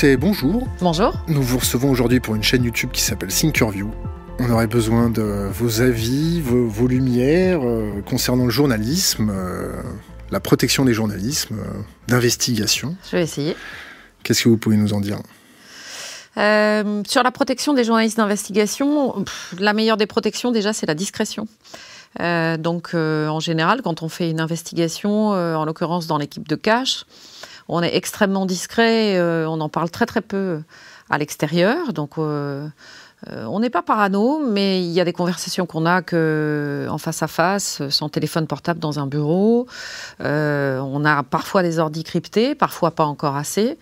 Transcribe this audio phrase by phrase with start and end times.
[0.00, 0.68] Lucet, bonjour.
[0.80, 1.12] Bonjour.
[1.26, 3.90] Nous vous recevons aujourd'hui pour une chaîne YouTube qui s'appelle Thinkerview.
[4.38, 9.82] On aurait besoin de vos avis, vos, lumières euh, concernant le journalisme, euh,
[10.30, 12.94] la protection des journalismes, euh, d'investigation.
[13.10, 13.56] Je vais essayer.
[14.22, 15.18] Qu'est-ce que vous pouvez nous en dire?
[16.36, 19.24] Sur la protection des journalistes d'investigation,
[19.58, 21.48] la meilleure des protections déjà, c'est la discrétion.
[22.20, 27.04] donc, en général, quand on fait une investigation, en l'occurrence dans l'équipe de cash,
[27.68, 30.60] on est extrêmement discret, euh, on en parle très très peu
[31.10, 31.92] à l'extérieur.
[31.92, 32.66] Donc euh,
[33.28, 36.98] euh, on n'est pas parano, mais il y a des conversations qu'on a que en
[36.98, 39.66] face à face, sans téléphone portable dans un bureau.
[40.20, 43.78] on a parfois des ordres cryptés, parfois pas encore assez.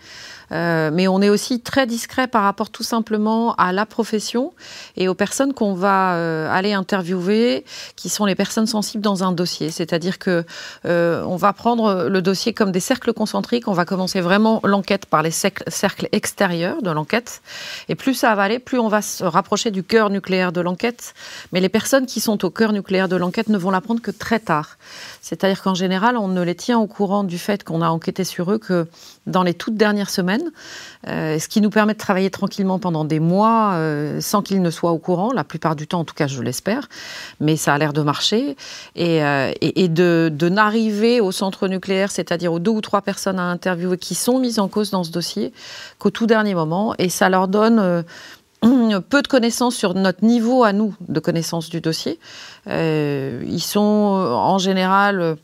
[0.52, 4.52] Euh, mais on est aussi très discret par rapport tout simplement à la profession
[4.96, 7.64] et aux personnes qu'on va euh, aller interviewer,
[7.96, 9.70] qui sont les personnes sensibles dans un dossier.
[9.70, 10.44] C'est-à-dire que
[10.84, 13.68] euh, on va prendre le dossier comme des cercles concentriques.
[13.68, 17.42] On va commencer vraiment l'enquête par les cercles extérieurs de l'enquête.
[17.88, 21.14] Et plus ça va aller, plus on va se rapprocher du cœur nucléaire de l'enquête.
[21.52, 24.40] Mais les personnes qui sont au cœur nucléaire de l'enquête ne vont l'apprendre que très
[24.40, 24.78] tard.
[25.20, 28.52] C'est-à-dire qu'en général, on ne les tient au courant du fait qu'on a enquêté sur
[28.52, 28.86] eux que
[29.26, 30.35] dans les toutes dernières semaines,
[31.06, 34.70] euh, ce qui nous permet de travailler tranquillement pendant des mois euh, sans qu'ils ne
[34.70, 36.88] soient au courant, la plupart du temps en tout cas je l'espère,
[37.40, 38.56] mais ça a l'air de marcher,
[38.94, 43.98] et, euh, de, n'arriver au centre nucléaire, c'est-à-dire aux deux ou trois personnes à interviewer
[43.98, 45.52] qui sont mises en cause dans ce dossier,
[45.98, 48.04] qu'au tout dernier moment, et ça leur donne
[48.62, 52.18] peu de connaissances sur notre niveau à nous de connaissance du dossier.
[52.66, 55.36] Ils sont en général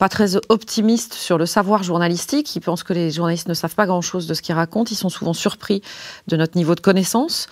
[0.00, 2.56] pas très optimistes sur le savoir journalistique.
[2.56, 4.90] Ils pensent que les journalistes ne savent pas grand-chose de ce qu'ils racontent.
[4.90, 5.82] Ils sont souvent surpris
[6.26, 7.48] de notre niveau de connaissance.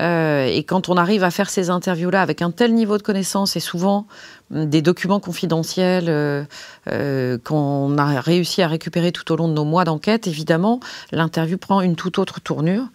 [0.00, 3.54] Euh, et quand on arrive à faire ces interviews-là avec un tel niveau de connaissance
[3.54, 4.08] et souvent
[4.50, 6.42] des documents confidentiels euh,
[6.90, 10.80] euh, qu'on a réussi à récupérer tout au long de nos mois d'enquête, évidemment,
[11.12, 12.86] l'interview prend une toute autre tournure.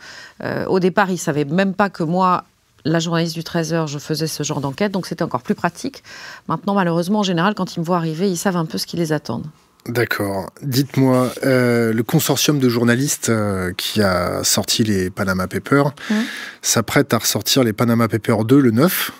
[0.68, 2.44] au départ, ils ne savaient même pas que moi,
[2.86, 6.04] la journaliste du 13h, je faisais ce genre d'enquête, donc c'était encore plus pratique.
[6.48, 8.98] Maintenant, malheureusement, en général, quand ils me voient arriver, ils savent un peu ce qui
[8.98, 9.42] les attend.
[9.88, 10.50] D'accord.
[10.62, 16.16] Dites-moi, euh, le consortium de journalistes euh, qui a sorti les Panama Papers mmh.
[16.62, 19.12] s'apprête à ressortir les Panama Papers 2 le 9.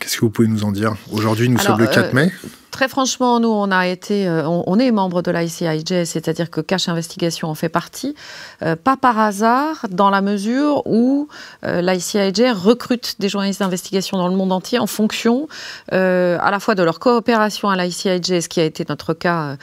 [0.00, 0.96] Qu'est-ce que vous pouvez nous en dire?
[1.10, 2.32] Aujourd'hui, nous sommes le 4 euh, mai.
[2.72, 6.88] Très franchement, nous, on a été, euh, on, est membre de l'ICIJ, c'est-à-dire que Cash
[6.88, 8.14] Investigation en fait partie,
[8.62, 11.28] euh, pas par hasard, dans la mesure où
[11.64, 15.48] euh, l'ICIJ recrute des journalistes d'investigation dans le monde entier en fonction
[15.90, 19.56] à la fois de leur coopération à l'ICIJ, ce qui a été notre cas,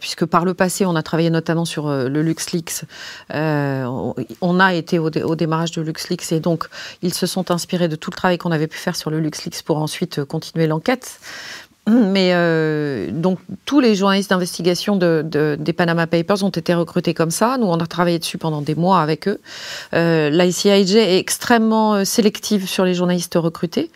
[0.00, 2.82] puisque par le passé, on a travaillé notamment sur le LuxLeaks.
[3.30, 6.64] on a été au, au, démarrage de LuxLeaks et donc
[7.02, 9.62] ils se sont inspirés de tout le travail qu'on avait pu faire sur le LuxLeaks
[9.62, 11.20] pour ensuite continuer l'enquête.
[11.88, 17.30] Mais euh, donc tous les journalistes d'investigation de, des Panama Papers ont été recrutés comme
[17.30, 17.58] ça.
[17.58, 19.40] Nous, on a travaillé dessus pendant des mois avec eux.
[19.94, 23.92] Euh, L'ICIJ est extrêmement euh, sélective sur les journalistes recrutés.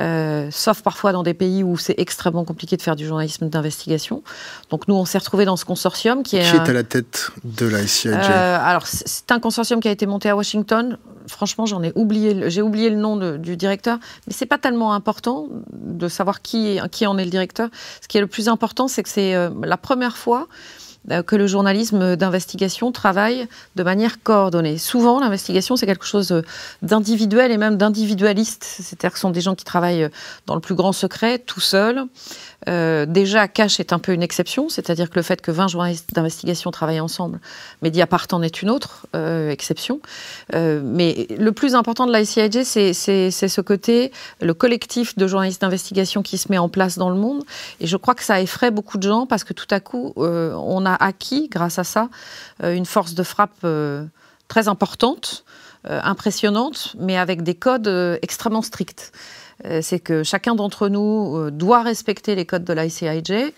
[0.00, 4.22] Euh, sauf parfois dans des pays où c'est extrêmement compliqué de faire du journalisme d'investigation.
[4.70, 6.50] Donc nous, on s'est retrouvés dans ce consortium qui est...
[6.50, 9.90] Qui est à la tête de la CIJ euh, Alors, c'est un consortium qui a
[9.90, 10.98] été monté à Washington.
[11.26, 15.48] Franchement, j'en ai oublié, j'ai oublié le nom du directeur, mais c'est pas tellement important
[15.72, 17.68] de savoir qui, qui en est le directeur.
[18.00, 20.48] Ce qui est le plus important, c'est que c'est euh, la première fois
[21.26, 23.46] que le journalisme d'investigation travaille
[23.76, 24.78] de manière coordonnée.
[24.78, 26.42] Souvent, l'investigation, c'est quelque chose
[26.82, 28.64] d'individuel et même d'individualiste.
[28.64, 30.08] C'est-à-dire que ce sont des gens qui travaillent
[30.46, 32.04] dans le plus grand secret, tout seuls.
[32.68, 36.12] Euh, déjà, Cash est un peu une exception, c'est-à-dire que le fait que 20 journalistes
[36.12, 37.38] d'investigation travaillent ensemble,
[37.82, 40.00] Mediapart en est une autre euh, exception.
[40.52, 42.92] mais le plus important de l'ICIJ, c'est
[43.30, 47.44] ce côté, le collectif de journalistes d'investigation qui se met en place dans le monde.
[47.80, 50.84] Et je crois que ça effraie beaucoup de gens parce que tout à coup, on
[50.84, 52.08] a acquis, grâce à ça,
[52.62, 54.04] euh, une force de frappe euh,
[54.48, 55.44] très importante,
[55.88, 57.88] euh, impressionnante, mais avec des codes
[58.22, 59.12] extrêmement stricts
[59.80, 63.52] c'est que chacun d'entre nous doit respecter les codes de l'ICIJ.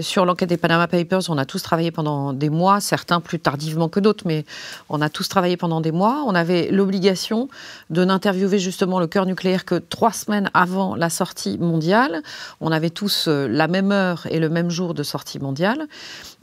[0.00, 3.88] Sur l'enquête des Panama Papers, on a tous travaillé pendant des mois, certains plus tardivement
[3.88, 4.44] que d'autres, mais
[4.88, 6.24] on a tous travaillé pendant des mois.
[6.26, 7.48] On avait l'obligation
[7.90, 12.22] de n'interviewer justement le cœur nucléaire que trois semaines avant la sortie mondiale.
[12.60, 15.86] On avait tous la même heure et le même jour de sortie mondiale.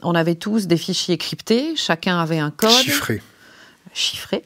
[0.02, 2.70] On avait tous des fichiers cryptés, chacun avait un code.
[2.70, 3.22] Chiffré.
[3.92, 4.44] Chiffré.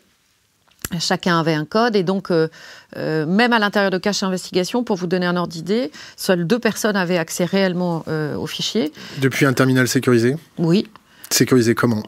[1.00, 2.48] Chacun avait un code et donc euh,
[2.96, 6.58] euh, même à l'intérieur de Cache Investigation, pour vous donner un ordre d'idée, seules deux
[6.58, 8.92] personnes avaient accès réellement euh, aux fichiers.
[9.18, 10.36] Depuis un terminal sécurisé?
[10.56, 10.88] Oui.
[11.30, 12.02] Sécurisé comment?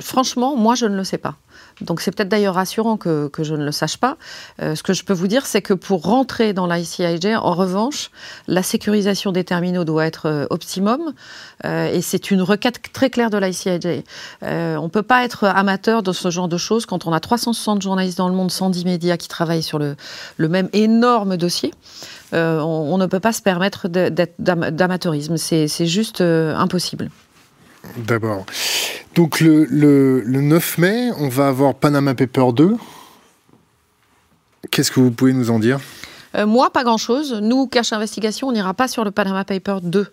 [0.00, 1.34] Franchement, moi, je ne le sais pas.
[1.82, 4.16] Donc c'est peut-être d'ailleurs rassurant que, je ne le sache pas.
[4.62, 8.10] Euh, ce que je peux vous dire, c'est que pour rentrer dans l'ICIJ, en revanche,
[8.46, 11.12] la sécurisation des terminaux doit être euh, optimum.
[11.64, 14.04] Euh, et c'est une requête très claire de l'ICIJ.
[14.42, 17.82] on ne peut pas être amateur de ce genre de choses quand on a 360
[17.82, 19.96] journalistes dans le monde, 110 médias qui travaillent sur le,
[20.38, 21.74] même énorme dossier.
[22.32, 25.36] on, ne peut pas se permettre d'amateurisme.
[25.36, 27.10] C'est juste impossible.
[27.96, 28.46] D'abord.
[29.14, 32.76] Donc le, le, 9 mai, on va avoir Panama Paper 2.
[34.70, 35.80] Qu'est-ce que vous pouvez nous en dire?
[36.36, 37.32] Euh, moi, pas grand-chose.
[37.40, 40.06] Nous, Cash Investigation, on n'ira pas sur le Panama Paper 2.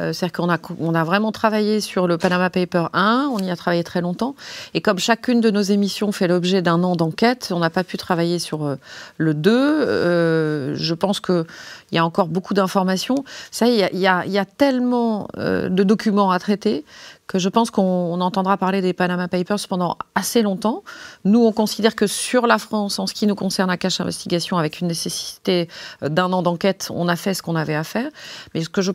[0.00, 0.32] Euh, c'est-à-dire
[0.66, 4.34] qu'on a, vraiment travaillé sur le Panama Paper 1, on y a travaillé très longtemps.
[4.74, 7.96] Et comme chacune de nos émissions fait l'objet d'un an d'enquête, on n'a pas pu
[7.96, 8.76] travailler sur euh,
[9.18, 10.74] le 2.
[10.74, 11.44] je pense qu'il
[11.92, 13.24] y a encore beaucoup d'informations.
[13.50, 16.84] Ça, il y a, tellement de documents à traiter
[17.28, 20.82] que je pense qu'on entendra parler des Panama Papers pendant assez longtemps.
[21.24, 24.56] Nous, on considère que sur la France, en ce qui nous concerne à Cache Investigation,
[24.56, 25.68] avec une nécessité
[26.02, 28.08] euh, d'un an d'enquête, on a fait ce qu'on avait à faire.
[28.54, 28.92] Mais ce que je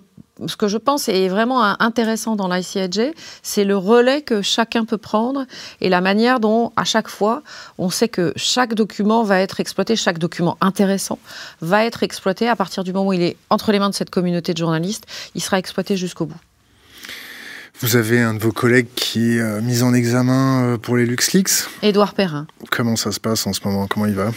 [0.48, 3.14] ce que je pense est vraiment intéressant dans l'ICIJ,
[3.44, 5.46] c'est le relais que chacun peut prendre
[5.80, 7.44] et la manière dont, à chaque fois,
[7.78, 11.20] on sait que chaque document va être exploité, chaque document intéressant
[11.62, 14.10] va être exploité à partir du moment où il est entre les mains de cette
[14.10, 16.40] communauté de journalistes, il sera exploité jusqu'au bout.
[17.84, 21.06] Vous avez un de vos collègues qui est euh, mis en examen euh, pour les
[21.06, 21.68] LuxLeaks?
[21.82, 22.48] Édouard Perrin.
[22.72, 23.88] Comment ça se passe en ce moment?
[23.88, 24.32] Comment il va?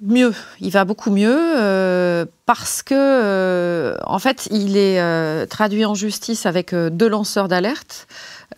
[0.00, 6.44] Mieux, il va beaucoup mieux euh, parce que, en fait, il est traduit en justice
[6.44, 8.08] avec deux lanceurs d'alerte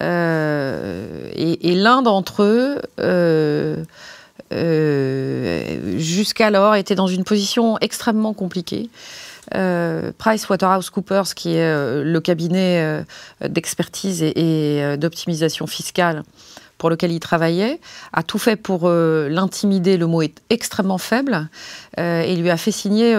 [0.00, 0.04] et,
[1.70, 2.80] et l'un d'entre eux,
[5.98, 8.88] jusqu'alors, était dans une position extrêmement compliquée.
[9.54, 13.02] Euh, PricewaterhouseCoopers, qui est euh, le cabinet euh,
[13.46, 16.22] d'expertise et, d'optimisation fiscale
[16.78, 17.80] pour lequel il travaillait,
[18.12, 21.48] a tout fait pour l'intimider, le mot est extrêmement faible,
[21.96, 23.14] et lui a fait signer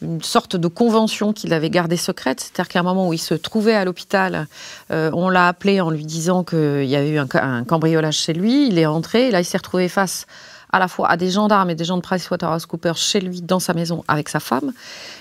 [0.00, 2.40] une sorte de convention qu'il avait gardée secrète.
[2.40, 4.46] C'est-à-dire qu'à un moment où il se trouvait à l'hôpital,
[4.90, 8.68] on l'a appelé en lui disant qu'il y avait eu un, un, cambriolage chez lui.
[8.68, 10.26] Il est entré, et là il s'est retrouvé face
[10.74, 13.74] à la fois à des gendarmes et des gens de PricewaterhouseCoopers chez lui, dans sa
[13.74, 14.72] maison, avec sa femme,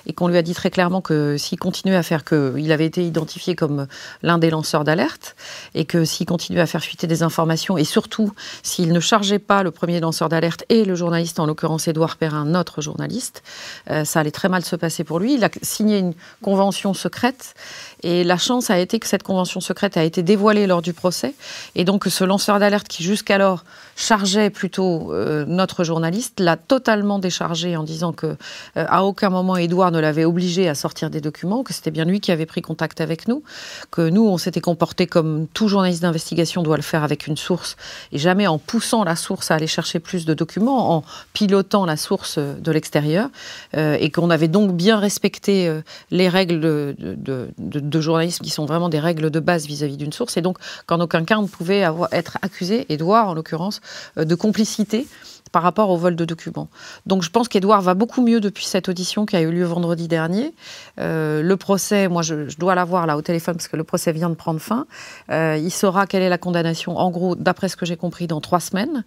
[0.06, 2.86] et qu'on lui a dit très clairement que s'il continuait à faire que, il avait
[2.86, 3.88] été identifié comme
[4.24, 5.36] l'un des lanceurs d'alerte,
[5.76, 8.32] et que s'il continuait à faire fuiter des informations, et surtout
[8.64, 12.46] s'il ne chargeait pas le premier lanceur d'alerte et le journaliste, en l'occurrence Édouard Perrin,
[12.46, 13.44] notre journaliste,
[13.90, 15.34] euh, ça allait très mal se passer pour lui.
[15.34, 17.56] Il a signé une convention secrète,
[18.04, 21.36] et la chance a été que cette convention secrète a été dévoilée lors du procès,
[21.76, 23.66] et donc ce lanceur d'alerte qui jusqu'alors
[23.98, 28.36] chargeait plutôt euh, notre journaliste l'a totalement déchargé en disant que euh,
[28.76, 32.20] à aucun moment Édouard ne l'avait obligé à sortir des documents, que c'était bien lui
[32.20, 33.44] qui avait pris contact avec nous,
[33.92, 37.78] que nous on s'était comporté comme tout journaliste d'investigation doit le faire avec une source
[38.12, 41.04] et jamais en poussant la source à aller chercher plus de documents, en
[41.34, 43.30] pilotant la source de l'extérieur
[43.76, 49.00] euh, et qu'on avait donc bien respecté les règles de, journalisme qui sont vraiment des
[49.00, 52.38] règles de base vis-à-vis d'une source et donc qu'en aucun cas on ne pouvait être
[52.42, 53.82] accusé, Édouard en l'occurrence,
[54.18, 55.08] euh, de complicité
[55.52, 56.70] par rapport au vol de documents.
[57.06, 60.08] Donc je pense qu'Edouard va beaucoup mieux depuis cette audition qui a eu lieu vendredi
[60.08, 60.54] dernier.
[61.00, 64.30] Euh, le procès, moi je, dois l'avoir là au téléphone parce que le procès vient
[64.30, 64.86] de prendre fin.
[65.30, 68.42] Euh, il saura quelle est la condamnation, en gros, d'après ce que j'ai compris, dans
[68.42, 69.04] trois semaines.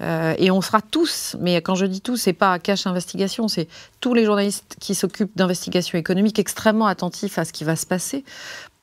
[0.00, 3.68] et on sera tous, mais quand je dis tous, c'est pas cache investigation, c'est
[4.00, 8.24] tous les journalistes qui s'occupent d'investigation économique extrêmement attentifs à ce qui va se passer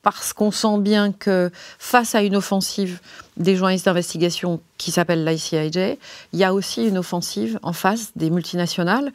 [0.02, 3.00] parce qu'on sent bien que face à une offensive
[3.36, 5.98] des journalistes d'investigation qui s'appelle l'ICIJ,
[6.32, 9.12] il y a aussi une offensive en face des multinationales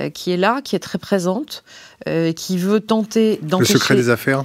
[0.00, 1.64] euh, qui est là, qui est très présente,
[2.08, 3.74] euh, qui veut tenter d'empêcher...
[3.74, 4.44] Le secret des affaires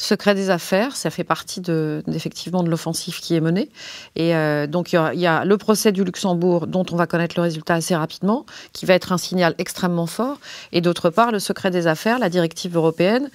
[0.00, 3.68] Secret des affaires, ça fait partie de, effectivement de l'offensive qui est menée.
[4.14, 7.42] Et euh, donc il y, a, le procès du Luxembourg dont on va connaître le
[7.42, 10.38] résultat assez rapidement, qui va être un signal extrêmement fort.
[10.70, 13.28] Et d'autre part, le secret des affaires, la directive européenne,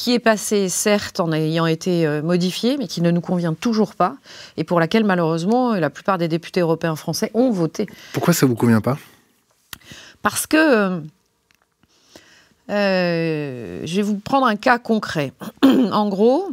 [0.00, 3.94] qui est passée certes en ayant été euh, modifiée, mais qui ne nous convient toujours
[3.94, 4.16] pas,
[4.56, 7.86] et pour laquelle malheureusement la plupart des députés européens français ont voté.
[8.14, 8.96] Pourquoi ça vous convient pas?
[10.22, 11.02] Parce que
[12.70, 15.34] euh, je vais vous prendre un cas concret.
[15.62, 16.48] en gros,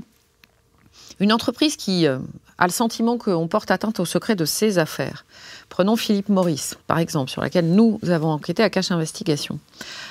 [1.22, 2.20] une entreprise qui euh,
[2.58, 5.26] a le sentiment qu'on porte atteinte au secret de ses affaires.
[5.70, 9.60] Prenons Philippe Maurice, par exemple, sur laquelle nous avons enquêté à Cache Investigation.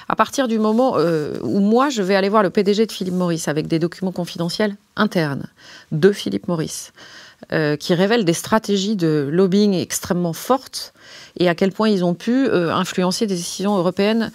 [0.09, 3.15] À partir du moment euh, où moi, je vais aller voir le PDG de Philippe
[3.15, 5.47] Maurice avec des documents confidentiels internes
[5.93, 6.93] de Philippe Maurice,
[7.53, 10.93] euh, qui révèlent des stratégies de lobbying extrêmement fortes
[11.39, 14.31] et à quel point ils ont pu euh, influencer des décisions européennes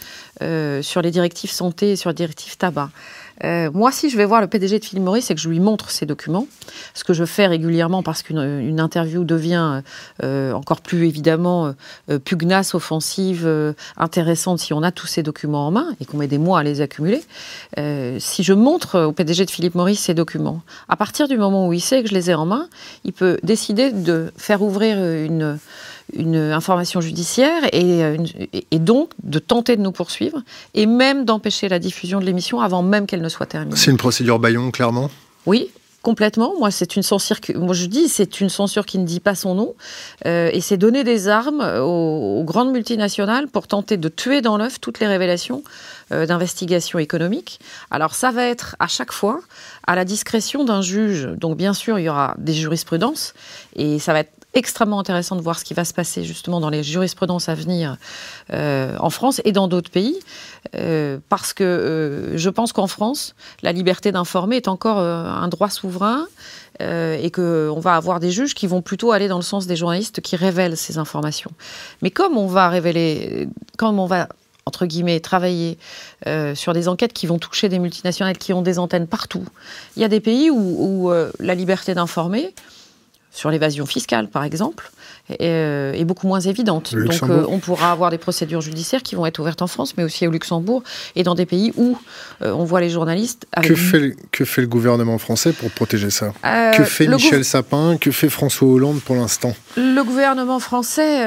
[0.82, 2.89] sur les directives santé et sur les directives tabac.
[3.44, 5.60] Euh, moi, si je vais voir le PDG de Philippe Maurice, c'est que je lui
[5.60, 6.48] montre ces documents,
[6.94, 9.82] ce que je fais régulièrement parce qu'une interview devient
[10.24, 11.74] euh, encore plus évidemment
[12.10, 13.48] euh, pugnace, offensive,
[13.98, 16.64] intéressante si on a tous ces documents en main et qu'on met des mois à
[16.64, 17.22] les accumuler.
[18.20, 21.74] si je montre au PDG de Philippe Maurice ces documents, à partir du moment où
[21.74, 22.68] il sait que je les ai en main,
[23.04, 25.58] il peut décider de faire ouvrir une
[26.13, 28.01] une information judiciaire et,
[28.72, 30.41] et, donc de tenter de nous poursuivre
[30.74, 33.75] et même d'empêcher la diffusion de l'émission avant même qu'elle ne soit terminée.
[33.75, 35.10] C'est une procédure Bayon, clairement?
[35.46, 35.70] Oui,
[36.01, 36.56] Complètement.
[36.58, 37.38] Moi, c'est une censure.
[37.53, 39.75] Moi, je dis, c'est une censure qui ne dit pas son nom,
[40.25, 44.82] euh, et c'est donner des armes aux, grandes multinationales pour tenter de tuer dans l'œuf
[44.82, 45.63] toutes les révélations
[46.12, 47.60] euh, d'investigation économique.
[47.91, 49.41] Alors, ça va être à chaque fois
[49.86, 51.30] à la discrétion d'un juge.
[51.38, 53.36] Donc, bien sûr, il y aura des jurisprudences,
[53.75, 56.70] et ça va être extrêmement intéressant de voir ce qui va se passer justement dans
[56.70, 57.98] les jurisprudences à venir
[58.51, 60.17] euh, en France et dans d'autres pays,
[60.75, 65.70] euh, parce que euh, je pense qu'en France, la liberté d'informer est encore un droit
[65.70, 66.25] souverain
[66.79, 70.20] et qu'on va avoir des juges qui vont plutôt aller dans le sens des journalistes
[70.20, 71.51] qui révèlent ces informations.
[72.01, 74.27] Mais comme on va révéler, comme on va
[74.65, 75.77] entre guillemets, travailler
[76.55, 79.46] sur des enquêtes qui vont toucher des multinationales qui ont des antennes partout.
[79.96, 82.53] Il y a des pays où la liberté d'informer,
[83.32, 84.92] sur l'évasion fiscale, par exemple,
[85.40, 86.94] euh, est, beaucoup moins évidente.
[86.94, 90.04] Donc euh, on pourra avoir des procédures judiciaires qui vont être ouvertes en France, mais
[90.04, 90.84] aussi au Luxembourg
[91.16, 91.98] et dans des pays où
[92.42, 93.46] euh, on voit les journalistes.
[93.62, 96.34] Que, fait, que fait le gouvernement français pour protéger ça?
[96.76, 97.98] Que fait Michel Sapin?
[97.98, 99.56] Que fait François Hollande pour l'instant?
[99.78, 101.22] Le gouvernement français,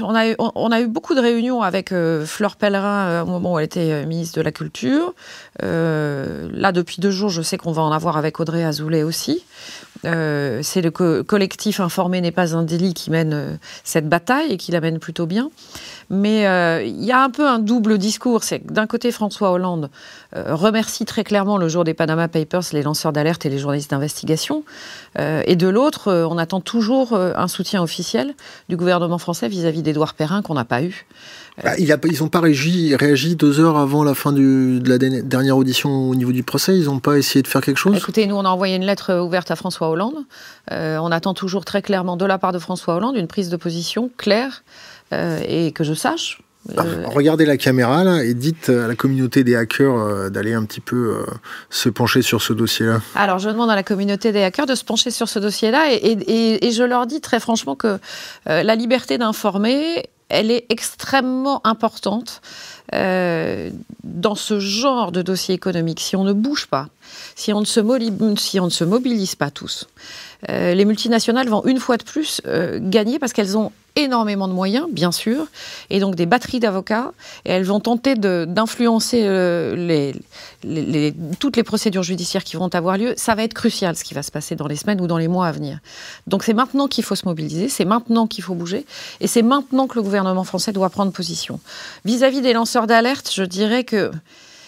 [0.00, 3.58] on, a eu, on, a eu beaucoup de réunions avec Fleur Pellerin au moment où
[3.58, 5.14] elle était ministre de la Culture.
[5.62, 9.44] là, depuis deux jours, je sais qu'on va en avoir avec Audrey Azoulay aussi.
[10.04, 14.56] Euh, c'est le collectif informé n'est pas un délit qui mène euh, cette bataille et
[14.56, 15.50] qui la mène plutôt bien.
[16.10, 18.44] Mais euh, il y a un peu un double discours.
[18.44, 19.90] C'est d'un côté, François Hollande
[20.34, 24.64] remercie très clairement le jour des Panama Papers les lanceurs d'alerte et les journalistes d'investigation.
[25.18, 28.34] et de l'autre, on attend toujours un soutien officiel
[28.68, 31.06] du gouvernement français vis-à-vis d'Édouard Perrin qu'on n'a pas eu.
[31.64, 34.88] Bah, il a, ils n'ont pas réagi, réagi, deux heures avant la fin du, de
[34.90, 36.76] la dernière audition au niveau du procès.
[36.76, 37.96] Ils n'ont pas essayé de faire quelque chose?
[37.96, 40.16] Écoutez, nous, on a envoyé une lettre ouverte à François Hollande.
[40.70, 43.56] Euh, on attend toujours très clairement de la part de François Hollande une prise de
[43.56, 44.64] position claire
[45.14, 46.42] euh, et que je sache.
[46.76, 50.64] Ah, euh, regardez la caméra là, et dites à la communauté des hackers d'aller un
[50.64, 51.24] petit peu
[51.70, 53.00] se pencher sur ce dossier-là.
[53.14, 55.94] Alors je demande à la communauté des hackers de se pencher sur ce dossier-là et,
[55.96, 57.98] et, et je leur dis très franchement que
[58.46, 62.40] la liberté d'informer elle est extrêmement importante
[62.94, 63.70] euh,
[64.04, 66.00] dans ce genre de dossier économique.
[66.00, 66.88] Si on ne bouge pas,
[67.34, 67.80] si on ne se,
[68.36, 69.86] si on ne se mobilise pas tous,
[70.48, 74.52] euh, les multinationales vont une fois de plus euh, gagner parce qu'elles ont énormément de
[74.52, 75.46] moyens, bien sûr,
[75.90, 77.12] et donc des batteries d'avocats,
[77.44, 80.12] et elles vont tenter d'influencer euh,
[81.40, 83.14] toutes les procédures judiciaires qui vont avoir lieu.
[83.16, 85.28] Ça va être crucial ce qui va se passer dans les semaines ou dans les
[85.28, 85.78] mois à venir.
[86.26, 88.84] Donc c'est maintenant qu'il faut se mobiliser, c'est maintenant qu'il faut bouger,
[89.20, 91.58] et c'est maintenant que le gouvernement français doit prendre position.
[92.04, 94.10] Vis-à-vis des lanceurs d'alerte, je dirais que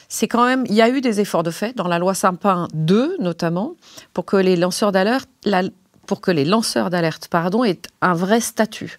[0.08, 2.66] c'est quand même, il y a eu des efforts de fait dans la loi Sapin
[2.72, 3.74] 2 notamment,
[4.14, 5.28] pour que les lanceurs d'alerte,
[6.08, 8.98] pour que les lanceurs d'alerte, pardon, aient un vrai statut.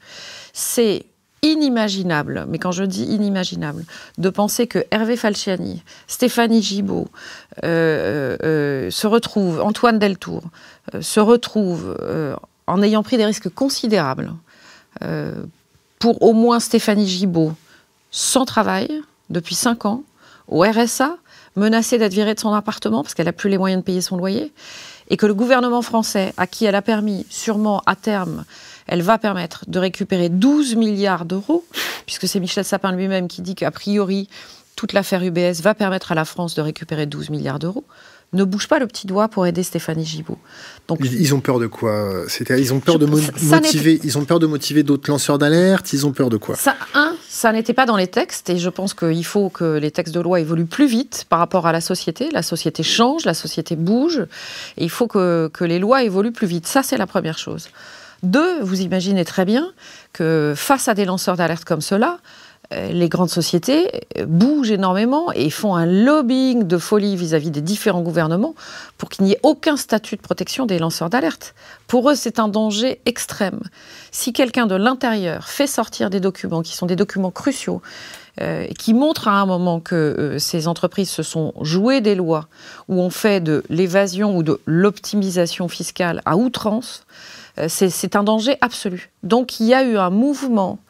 [0.53, 1.05] C'est
[1.41, 3.83] inimaginable, mais quand je dis inimaginable,
[4.17, 7.07] de penser que Hervé Falciani, Stéphanie Gibault
[7.63, 10.43] euh, euh, euh, se retrouvent, Antoine Deltour,
[11.01, 11.97] se retrouvent
[12.67, 14.33] en ayant pris des risques considérables
[15.99, 17.53] pour au moins Stéphanie Gibault
[18.11, 20.03] sans travail depuis cinq ans,
[20.47, 21.17] au RSA,
[21.55, 24.17] menacée d'être virée de son appartement parce qu'elle n'a plus les moyens de payer son
[24.17, 24.51] loyer,
[25.09, 28.45] et que le gouvernement français, à qui elle a permis, sûrement à terme,
[28.87, 31.65] elle va permettre de récupérer 12 milliards d'euros,
[32.05, 34.29] puisque c'est Michel Sapin lui-même qui dit qu'a priori,
[34.75, 37.83] toute l'affaire UBS va permettre à la France de récupérer 12 milliards d'euros
[38.33, 40.38] ne bouge pas le petit doigt pour aider Stéphanie Gibault.
[40.88, 44.48] Donc, ils ont peur de quoi ils ont peur de motiver, ils ont peur de
[44.48, 45.93] motiver d'autres lanceurs d'alerte?
[45.93, 46.55] Ils ont peur de quoi?
[46.55, 49.91] Ça, un, ça n'était pas dans les textes, et je pense qu'il faut que les
[49.91, 52.29] textes de loi évoluent plus vite par rapport à la société.
[52.31, 54.25] La société change, la société bouge,
[54.77, 56.67] et il faut que, que les lois évoluent plus vite.
[56.67, 57.69] Ça, c'est la première chose.
[58.21, 59.71] Deux, vous imaginez très bien
[60.12, 62.19] que face à des lanceurs d'alerte comme cela,
[62.71, 68.01] les grandes sociétés euh, bougent énormément et font un lobbying de folie vis-à-vis des différents
[68.01, 68.53] gouvernements
[68.97, 71.55] pour qu'il n'y ait aucun statut de protection des lanceurs d'alerte.
[71.88, 73.59] Pour eux, c'est un danger extrême.
[74.11, 77.81] Si quelqu'un de l'intérieur fait sortir des documents qui sont des documents cruciaux,
[78.39, 82.47] euh, qui montrent à un moment que ces entreprises se sont jouées des lois,
[82.88, 87.03] ou ont fait de l'évasion ou de l'optimisation fiscale à outrance,
[87.67, 89.11] c'est un danger absolu.
[89.23, 90.88] Donc il y a eu un mouvement euh,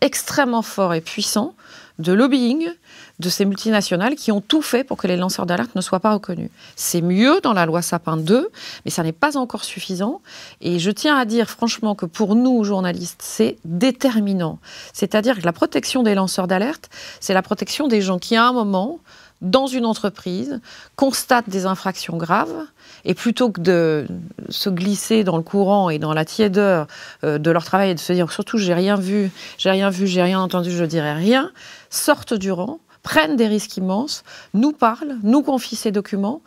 [0.00, 1.54] extrêmement fort et puissant
[2.00, 2.70] de lobbying
[3.18, 6.14] de ces multinationales qui ont tout fait pour que les lanceurs d'alerte ne soient pas
[6.14, 6.50] reconnus.
[6.74, 8.48] C'est mieux dans la loi Sapin 2,
[8.84, 10.22] mais ça n'est pas encore suffisant.
[10.62, 14.58] Et je tiens à dire franchement que pour nous, journalistes, c'est déterminant.
[14.92, 16.88] C'est-à-dire que la protection des lanceurs d'alerte,
[17.20, 18.98] c'est la protection des gens qui, à un moment,
[19.40, 20.60] dans une entreprise,
[20.96, 22.66] constatent des infractions graves,
[23.04, 24.06] et plutôt que de
[24.48, 26.86] se glisser dans le courant et dans la tiédeur
[27.24, 30.06] euh, de leur travail et de se dire surtout j'ai rien vu, j'ai rien vu,
[30.06, 31.50] j'ai rien entendu, je dirai rien,
[31.88, 36.42] sortent du rang, prennent des risques immenses, nous parlent, nous confient ces documents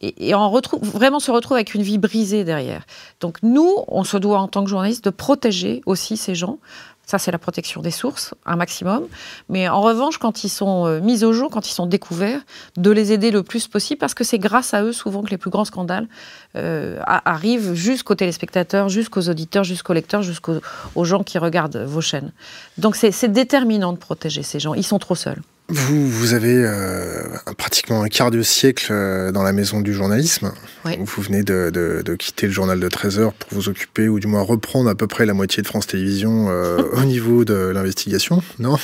[0.00, 2.84] et, on retrouve, vraiment se retrouve avec une vie brisée derrière.
[3.20, 6.58] Donc nous, on se doit en tant que journaliste de protéger aussi ces gens
[7.06, 9.06] ça, c'est la protection des sources, un maximum.
[9.48, 12.40] Mais en revanche, quand ils sont euh, mis au jour, quand ils sont découverts,
[12.76, 15.38] de les aider le plus possible, parce que c'est grâce à eux souvent que les
[15.38, 16.08] plus grands scandales
[16.56, 20.60] euh, arrivent jusqu'aux téléspectateurs, jusqu'aux auditeurs, jusqu'aux lecteurs, jusqu'aux
[21.02, 22.32] gens qui regardent vos chaînes.
[22.78, 24.74] Donc c'est déterminant de protéger ces gens.
[24.74, 25.40] Ils sont trop seuls.
[25.68, 27.22] Vous, vous avez euh,
[27.56, 30.52] pratiquement un quart de siècle euh, dans la maison du journalisme.
[30.84, 34.20] Vous venez de, de, de, quitter le journal de 13 heures pour vous occuper, ou
[34.20, 37.54] du moins reprendre à peu près la moitié de France Télévisions euh, au niveau de
[37.54, 38.76] l'investigation, non?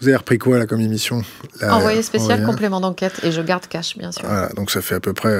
[0.00, 1.22] Vous avez repris quoi là comme émission?
[1.62, 4.24] Envoyé spécial, complément d'enquête, et je garde cash, bien sûr.
[4.26, 5.38] Voilà, donc ça fait à peu près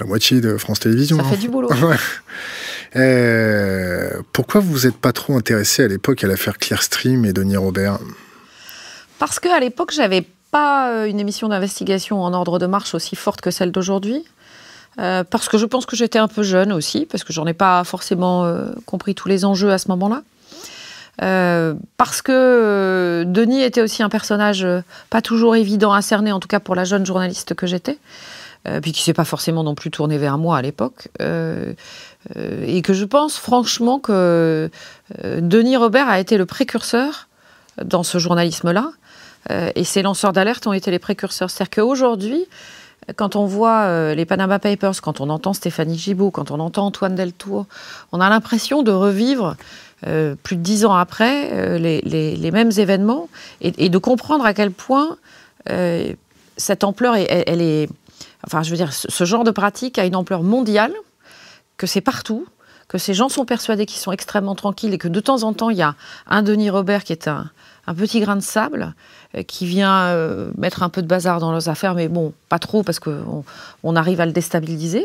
[0.00, 1.18] la moitié de France Télévisions.
[1.18, 1.68] Ça fait du boulot.
[4.32, 7.98] pourquoi vous n'êtes pas trop intéressé à l'époque à l'affaire Clearstream et Denis Robert?
[9.18, 13.40] Parce qu'à l'époque, j'avais pas euh, une émission d'investigation en ordre de marche aussi forte
[13.40, 14.24] que celle d'aujourd'hui.
[14.98, 17.52] Euh, parce que je pense que j'étais un peu jeune aussi, parce que j'en ai
[17.52, 20.22] pas forcément euh, compris tous les enjeux à ce moment-là.
[21.98, 24.66] parce que Denis était aussi un personnage
[25.10, 27.98] pas toujours évident à cerner, en tout cas pour la jeune journaliste que j'étais,
[28.82, 33.04] puis qui s'est pas forcément non plus tourné vers moi à l'époque, et que je
[33.06, 34.70] pense franchement que
[35.24, 37.28] Denis Robert a été le précurseur
[37.82, 38.90] dans ce journalisme-là,
[39.48, 41.50] et ces lanceurs d'alerte ont été les précurseurs.
[41.50, 42.46] C'est-à-dire qu'aujourd'hui,
[43.14, 46.86] quand on voit euh, les Panama Papers, quand on entend Stéphanie Gibault, quand on entend
[46.86, 47.66] Antoine Deltour,
[48.10, 49.56] on a l'impression de revivre
[50.06, 53.28] euh, plus de dix ans après les, mêmes événements
[53.60, 55.16] et, de comprendre à quel point
[56.56, 57.88] cette ampleur, elle, est,
[58.46, 60.92] enfin, je veux dire, ce genre de pratique a une ampleur mondiale,
[61.76, 62.46] que c'est partout,
[62.88, 65.70] que ces gens sont persuadés qu'ils sont extrêmement tranquilles et que de temps en temps,
[65.70, 65.94] il y a
[66.26, 67.50] un Denis Robert qui est un,
[67.86, 68.94] un petit grain de sable
[69.34, 72.58] euh, qui vient euh, mettre un peu de bazar dans leurs affaires, mais bon, pas
[72.58, 73.44] trop parce qu'on
[73.82, 75.04] on arrive à le déstabiliser.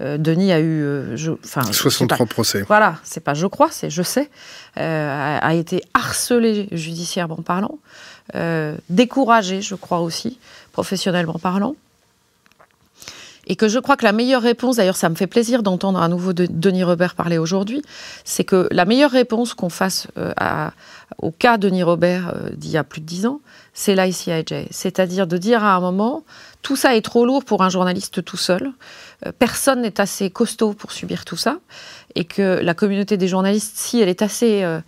[0.00, 2.62] Euh, Denis a eu, je, 63 procès.
[2.62, 4.30] Voilà, c'est pas je crois, c'est je sais,
[4.76, 7.78] a, été harcelé judiciairement parlant,
[8.88, 10.38] découragé, je crois aussi,
[10.72, 11.74] professionnellement parlant.
[13.52, 16.08] Et que je crois que la meilleure réponse, d'ailleurs ça me fait plaisir d'entendre à
[16.08, 17.82] nouveau Denis Robert parler aujourd'hui,
[18.24, 20.06] c'est que la meilleure réponse qu'on fasse
[20.38, 20.72] à,
[21.18, 23.40] au cas de Denis Robert euh, d'il y a plus de dix ans,
[23.74, 24.68] c'est l'ICIJ.
[24.70, 26.24] C'est-à-dire de dire à un moment,
[26.62, 28.72] tout ça est trop lourd pour un journaliste tout seul,
[29.26, 31.58] euh, personne n'est assez costaud pour subir tout ça,
[32.14, 34.80] et que la communauté des journalistes, si elle est assez euh,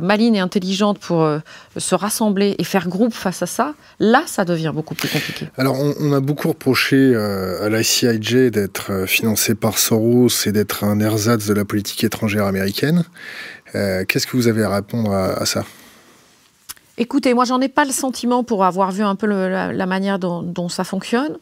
[0.00, 1.28] maligne et intelligente pour
[1.76, 5.48] se rassembler et faire groupe face à ça, là, ça devient beaucoup plus compliqué.
[5.56, 11.46] Alors, on, a beaucoup reproché à l'ICIJ d'être financé par Soros et d'être un ersatz
[11.46, 13.04] de la politique étrangère américaine.
[13.72, 15.64] Qu'est-ce que vous avez à répondre à ça?
[16.98, 20.68] Écoutez, moi, j'en ai pas le sentiment pour avoir vu un peu la, manière dont,
[20.68, 21.38] ça fonctionne.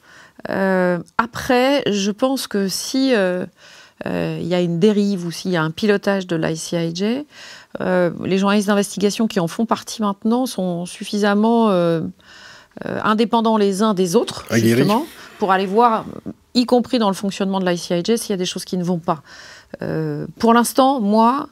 [0.48, 3.46] Euh, après, je pense que si euh, euh,
[4.06, 7.24] il y a une dérive ou s'il y a un pilotage de l'ICIJ,
[7.80, 11.70] les journalistes d'investigation qui en font partie maintenant sont suffisamment
[12.84, 15.06] indépendants les uns des autres, justement,
[15.38, 16.04] pour aller voir,
[16.54, 19.00] y compris dans le fonctionnement de l'ICIJ, s'il y a des choses qui ne vont
[19.00, 19.22] pas.
[20.38, 21.48] pour l'instant, moi,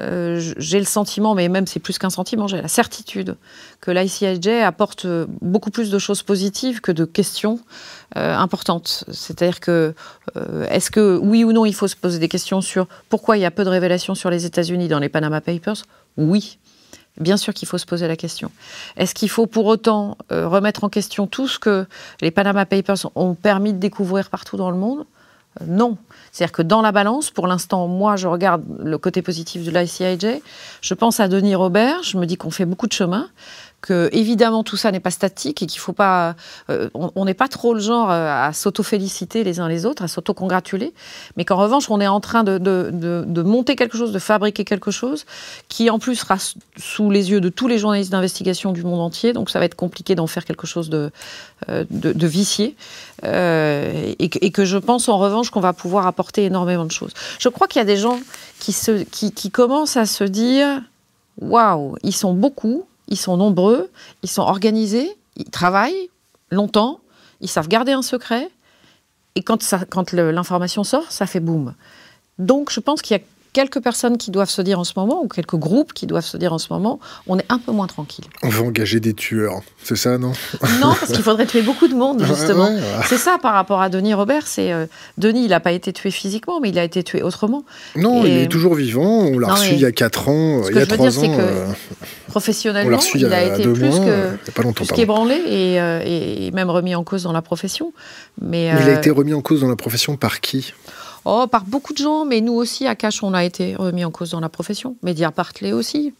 [0.00, 3.36] euh, j'ai le sentiment, mais même c'est plus qu'un sentiment, j'ai la certitude
[3.80, 5.06] que l'ICIJ apporte
[5.40, 7.58] beaucoup plus de choses positives que de questions
[8.16, 9.04] euh, importantes.
[9.10, 9.94] C'est-à-dire que,
[10.36, 13.40] euh, est-ce que oui ou non il faut se poser des questions sur pourquoi il
[13.40, 15.84] y a peu de révélations sur les États-Unis dans les Panama Papers?
[16.16, 16.58] Oui.
[17.18, 18.52] Bien sûr qu'il faut se poser la question.
[18.96, 21.84] Est-ce qu'il faut pour autant remettre en question tout ce que
[22.20, 25.04] les Panama Papers ont permis de découvrir partout dans le monde?
[25.66, 25.96] Non.
[26.32, 30.40] C'est-à-dire que dans la balance, pour l'instant, moi, je regarde le côté positif de l'ICIJ.
[30.80, 32.02] Je pense à Denis Robert.
[32.02, 33.28] Je me dis qu'on fait beaucoup de chemin
[33.80, 36.34] que évidemment tout ça n'est pas statique et qu'il faut pas,
[36.68, 40.08] euh, on n'est pas trop le genre euh, à s'auto-féliciter les uns les autres, à
[40.08, 40.92] s'auto-congratuler,
[41.36, 44.64] mais qu'en revanche on est en train de, de, de, monter quelque chose, de fabriquer
[44.64, 45.26] quelque chose
[45.68, 46.36] qui en plus sera
[46.76, 49.76] sous les yeux de tous les journalistes d'investigation du monde entier, donc ça va être
[49.76, 51.12] compliqué d'en faire quelque chose de,
[51.68, 52.74] euh, de, vicié,
[53.24, 57.12] et, et, que je pense en revanche qu'on va pouvoir apporter énormément de choses.
[57.38, 58.18] Je crois qu'il y a des gens
[58.58, 60.82] qui, se, qui, qui commencent à se dire,
[61.40, 63.90] waouh, ils sont beaucoup ils sont nombreux,
[64.22, 66.08] ils sont organisés, ils travaillent
[66.50, 67.00] longtemps,
[67.40, 68.48] ils savent garder un secret,
[69.34, 71.74] et quand, l'information sort, ça fait boum.
[72.38, 75.22] Donc je pense qu'il y a quelques personnes qui doivent se dire en ce moment,
[75.22, 77.86] ou quelques groupes qui doivent se dire en ce moment, on est un peu moins
[77.86, 78.24] tranquille.
[78.42, 80.32] On va engager des tueurs, c'est ça, non?
[80.80, 82.70] Non, parce qu'il faudrait tuer beaucoup de monde, justement.
[83.06, 84.46] C'est ça par rapport à Denis Robert.
[84.46, 87.64] C'est euh, Denis, il n'a pas été tué physiquement, mais il a été tué autrement.
[87.96, 89.22] Non, il est toujours vivant.
[89.24, 91.36] On l'a reçu il y a 4 ans, il y a 3 ans.
[91.36, 91.66] Que, euh,
[92.28, 97.04] professionnellement, il, a, été plus que, pas longtemps, qu'ébranlé et, euh, et, même remis en
[97.04, 97.92] cause dans la profession.
[98.40, 100.72] Mais, il a été remis en cause dans la profession par qui?
[101.24, 104.10] Oh, par beaucoup de gens, mais nous aussi, à Cache, on a été remis en
[104.10, 104.96] cause dans la profession.
[105.02, 106.14] Mediapart l'est aussi.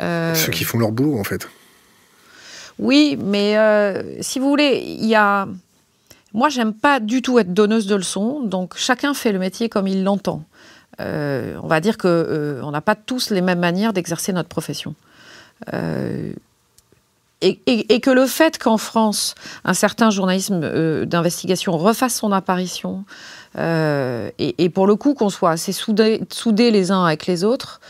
[0.00, 0.34] Euh...
[0.34, 1.48] Ceux qui font leur boulot, en fait.
[2.78, 5.48] Oui, mais euh, si vous voulez, il y a.
[6.34, 9.86] Moi, j'aime pas du tout être donneuse de leçons, donc chacun fait le métier comme
[9.86, 10.44] il l'entend.
[11.00, 14.94] Euh, on va dire que on n'a pas tous les mêmes manières d'exercer notre profession.
[17.42, 19.34] Et, et, que le fait qu'en France,
[19.64, 23.04] un certain journalisme d'investigation refasse son apparition,
[23.58, 27.80] euh, et, pour le coup, qu'on soit assez soudés, les uns avec les autres,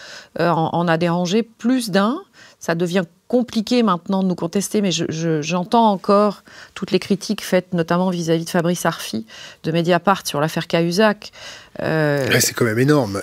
[0.40, 2.20] euh, en, a dérangé plus d'un.
[2.59, 8.11] Ça devient compliqué maintenant de nous contester, mais j'entends encore toutes les critiques faites notamment
[8.11, 9.26] vis-à-vis de Fabrice Arfi
[9.64, 11.33] de Mediapart sur l'affaire Cahuzac.
[11.82, 13.20] Euh, c'est quand même énorme.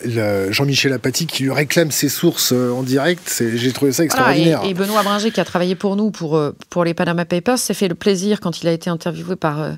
[0.50, 4.62] Jean-Michel Apathy qui lui réclame ses sources euh, en direct, j'ai trouvé ça extraordinaire.
[4.64, 7.74] et, Benoît Bringer qui a travaillé pour nous pour, euh, pour les Panama Papers s'est
[7.74, 9.72] fait le plaisir quand il a été interviewé par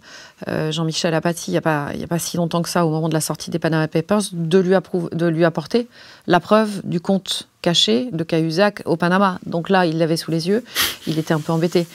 [0.48, 3.14] Jean-Michel Apathy il n'y a, pas, a pas si longtemps que ça, au moment de
[3.14, 4.76] la sortie des Panama Papers, de lui,
[5.14, 5.88] de lui apporter
[6.28, 9.40] la preuve du compte caché de Cahuzac au Panama.
[9.46, 10.64] Donc là, il l'avait sous les yeux,
[11.08, 11.88] il était un peu embêté.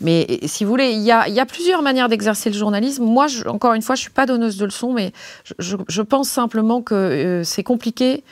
[0.00, 3.04] Mais si vous voulez, il y a, plusieurs manières d'exercer le journalisme.
[3.04, 5.12] Moi, encore une fois, je ne suis pas donneuse de leçons, mais
[5.58, 8.22] je, pense simplement que euh, c'est compliqué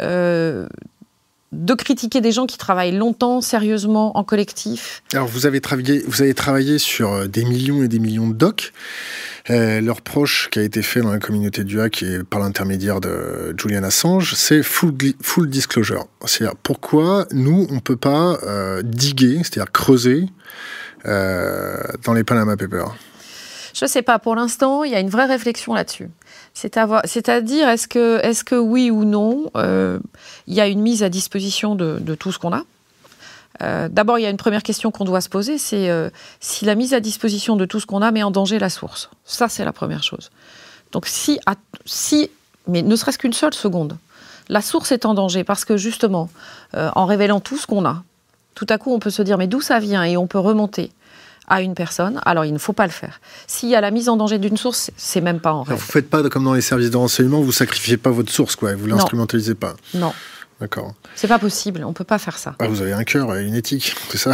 [0.00, 0.66] euh,
[1.52, 5.02] de critiquer des gens qui travaillent longtemps, sérieusement, en collectif.
[5.12, 8.34] Alors, vous avez travaillé, vous avez travaillé sur euh, des millions et des millions de
[8.34, 8.72] docs.
[9.48, 13.54] leur proche qui a été fait dans la communauté du hack et par l'intermédiaire de
[13.56, 14.92] Julian Assange, c'est full,
[15.46, 16.06] disclosure.
[16.24, 18.38] C'est-à-dire pourquoi nous, on ne peut pas
[18.82, 20.26] diguer, c'est-à-dire creuser euh,
[21.04, 22.94] dans les Panama Papers
[23.74, 24.18] Je ne sais pas.
[24.18, 26.08] Pour l'instant, il y a une vraie réflexion là-dessus.
[26.54, 27.88] C'est-à-dire, est-ce
[28.44, 29.98] que, oui ou non, euh,
[30.46, 32.62] il y a une mise à disposition de, tout ce qu'on a?
[33.62, 35.90] Euh, D'abord, il y a une première question qu'on doit se poser, c'est
[36.40, 39.10] si la mise à disposition de tout ce qu'on a met en danger la source.
[39.24, 40.30] Ça, c'est la première chose.
[40.92, 41.40] Donc, si
[42.68, 43.96] mais ne serait-ce qu'une seule seconde,
[44.48, 46.28] la source est en danger parce que justement,
[46.74, 48.04] en révélant tout ce qu'on a,
[48.54, 50.04] tout à coup, on peut se dire mais d'où ça vient?
[50.04, 50.90] Et on peut remonter
[51.48, 53.20] à une personne, alors il ne faut pas le faire.
[53.46, 55.76] S'il y a la mise en danger d'une source, c'est même pas en rêve.
[55.76, 58.74] Vous faites pas comme dans les services de renseignement, vous sacrifiez pas votre source, quoi,
[58.74, 59.74] vous l'instrumentalisez pas.
[59.94, 60.12] Non.
[60.60, 60.94] D'accord.
[61.16, 62.54] C'est pas possible, on peut pas faire ça.
[62.60, 64.32] Ah, vous avez un cœur et une éthique, c'est ça?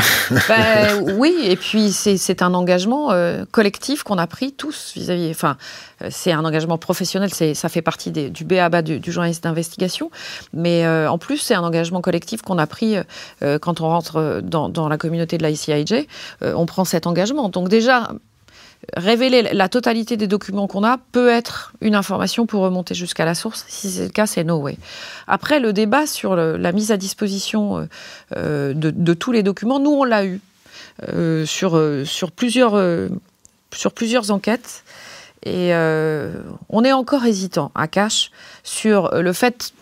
[0.48, 5.31] Ben, Oui, et puis c'est un engagement euh, collectif qu'on a pris tous vis-à-vis.
[5.31, 5.57] Enfin,
[6.02, 10.11] euh, c'est un engagement professionnel, ça fait partie du BABA du, du journaliste d'investigation,
[10.52, 12.96] mais euh, en plus c'est un engagement collectif qu'on a pris
[13.61, 16.07] quand on rentre dans, dans, la communauté de la ICIJ.
[16.42, 17.48] on prend cet engagement.
[17.48, 18.11] Donc déjà,
[18.96, 23.34] révéler la totalité des documents qu'on a peut être une information pour remonter jusqu'à la
[23.34, 23.64] source.
[23.68, 24.78] Si c'est le cas, c'est no way.
[25.26, 27.84] Après, le débat sur la mise à disposition euh,
[28.36, 30.40] euh, de, tous les documents, nous, on l'a eu
[31.08, 31.72] euh, sur,
[32.32, 32.74] plusieurs,
[34.30, 34.84] enquêtes.
[35.44, 35.72] Et
[36.68, 38.32] on est encore hésitant à Cache
[38.64, 39.72] sur le fait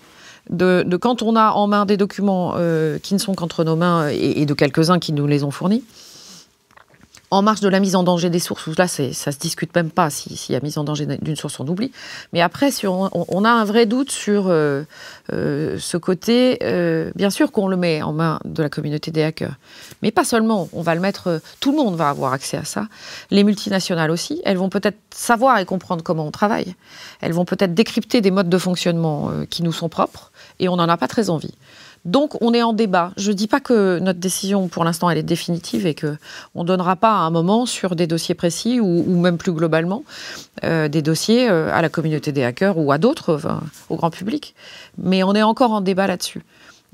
[0.50, 2.54] de, quand on a en main des documents
[3.02, 5.82] qui ne sont qu'entre nos mains et de quelques-uns qui nous les ont fournis,
[7.30, 10.10] en marge de la mise en danger des sources, là, ça se discute même pas
[10.10, 11.90] s'il y a mise en danger d'une source, on oublie.
[12.32, 14.84] Mais après, sur, on, a un vrai doute sur euh,
[15.32, 16.58] euh, ce côté.
[16.62, 19.56] Euh, bien sûr qu'on le met en main de la communauté des hackers,
[20.02, 20.68] mais pas seulement.
[20.72, 21.40] On va le mettre.
[21.60, 22.86] Tout le monde va avoir accès à ça.
[23.30, 24.40] Les multinationales aussi.
[24.44, 26.74] Elles vont peut-être savoir et comprendre comment on travaille.
[27.20, 30.88] Elles vont peut-être décrypter des modes de fonctionnement qui nous sont propres, et on n'en
[30.88, 31.54] a pas très envie.
[32.06, 33.12] Donc on est en débat.
[33.18, 36.16] Je ne dis pas que notre décision pour l'instant elle est définitive et que
[36.54, 40.04] on donnera pas à un moment sur des dossiers précis ou, même plus globalement
[40.64, 43.40] euh, des dossiers euh, à la communauté des hackers ou à d'autres,
[43.90, 44.54] au grand public.
[44.96, 46.42] Mais on est encore en débat là-dessus.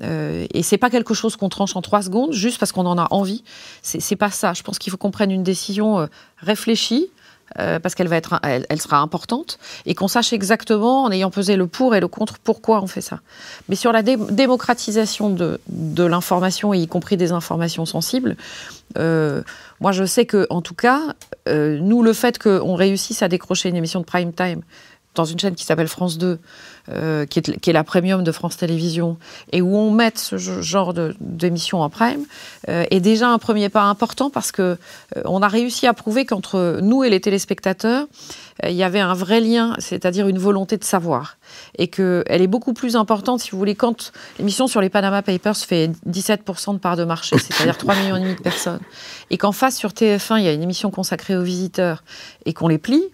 [0.02, 2.98] Euh, et c'est pas quelque chose qu'on tranche en trois secondes juste parce qu'on en
[2.98, 3.44] a envie.
[3.82, 4.52] C'est pas ça.
[4.54, 6.06] Je pense qu'il faut qu'on prenne une décision euh,
[6.38, 7.10] réfléchie,
[7.58, 11.56] euh, parce qu'elle va être, elle, sera importante, et qu'on sache exactement, en ayant pesé
[11.56, 13.20] le pour et le contre, pourquoi on fait ça.
[13.68, 18.36] Mais sur la démocratisation de, de l'information, y compris des informations sensibles,
[18.98, 19.42] euh,
[19.80, 21.00] moi je sais que, en tout cas,
[21.48, 24.62] euh, nous, le fait qu'on réussisse à décrocher une émission de prime time
[25.14, 26.38] dans une chaîne qui s'appelle France 2,
[26.88, 29.16] euh, qui, est, la premium de France Télévisions,
[29.52, 32.24] et où on met ce genre d'émission en prime,
[32.68, 36.24] euh, est déjà un premier pas important parce que euh, on a réussi à prouver
[36.24, 38.06] qu'entre nous et les téléspectateurs,
[38.64, 41.36] euh, il y avait un vrai lien, c'est-à-dire une volonté de savoir,
[41.78, 45.56] et qu'elle est beaucoup plus importante, si vous voulez, quand l'émission sur les Panama Papers
[45.56, 48.80] fait 17% de part de marché, c'est-à-dire 3 millions de personnes,
[49.30, 52.04] et qu'en face sur TF1, il y a une émission consacrée aux visiteurs
[52.44, 53.04] et qu'on les plie.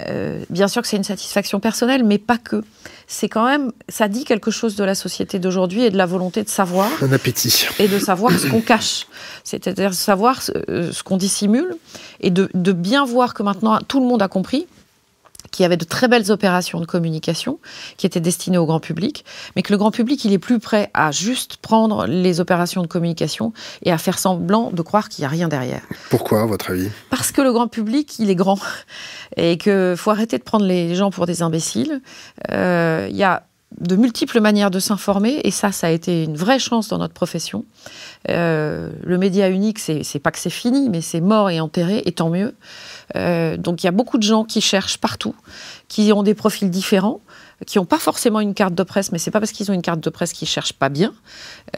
[0.00, 2.62] Euh, bien sûr que c'est une satisfaction personnelle, mais pas que.
[3.06, 6.42] C'est quand même, ça dit quelque chose de la société d'aujourd'hui et de la volonté
[6.42, 6.90] de savoir.
[7.02, 7.66] Un appétit.
[7.78, 9.06] Et de savoir ce qu'on cache.
[9.44, 11.76] C'est-à-dire savoir ce, euh, ce qu'on dissimule
[12.20, 14.66] et de, de, bien voir que maintenant tout le monde a compris
[15.54, 17.58] qu'il y avait de très belles opérations de communication
[17.96, 19.24] qui étaient destinées au grand public,
[19.56, 22.86] mais que le grand public, il est plus prêt à juste prendre les opérations de
[22.86, 25.82] communication et à faire semblant de croire qu'il n'y a rien derrière.
[26.10, 26.90] Pourquoi, à votre avis?
[27.10, 28.54] Parce que le grand public, il est grand
[29.36, 32.00] et qu'il faut arrêter de prendre les gens pour des imbéciles.
[32.50, 33.44] Euh, il y a
[33.80, 37.14] de multiples manières de s'informer, et ça, ça a été une vraie chance dans notre
[37.14, 37.64] profession.
[38.30, 42.12] Euh, le média unique, c'est pas que c'est fini, mais c'est mort et enterré, et
[42.12, 42.54] tant mieux.
[43.16, 45.34] Euh, donc il y a beaucoup de gens qui cherchent partout,
[45.88, 47.20] qui ont des profils différents,
[47.66, 49.82] qui n'ont pas forcément une carte de presse, mais c'est pas parce qu'ils ont une
[49.82, 51.12] carte de presse qu'ils cherchent pas bien.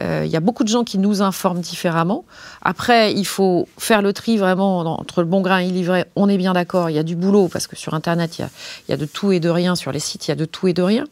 [0.01, 2.25] Euh, il y a beaucoup de gens qui nous informent différemment.
[2.61, 6.05] Après, il faut faire le tri vraiment entre le bon grain et l'ivraie.
[6.15, 8.49] On est bien d'accord, il y a du boulot parce que sur Internet, il
[8.89, 9.75] y, a, de tout et de rien.
[9.75, 11.05] Sur les sites, il y a de tout et de rien.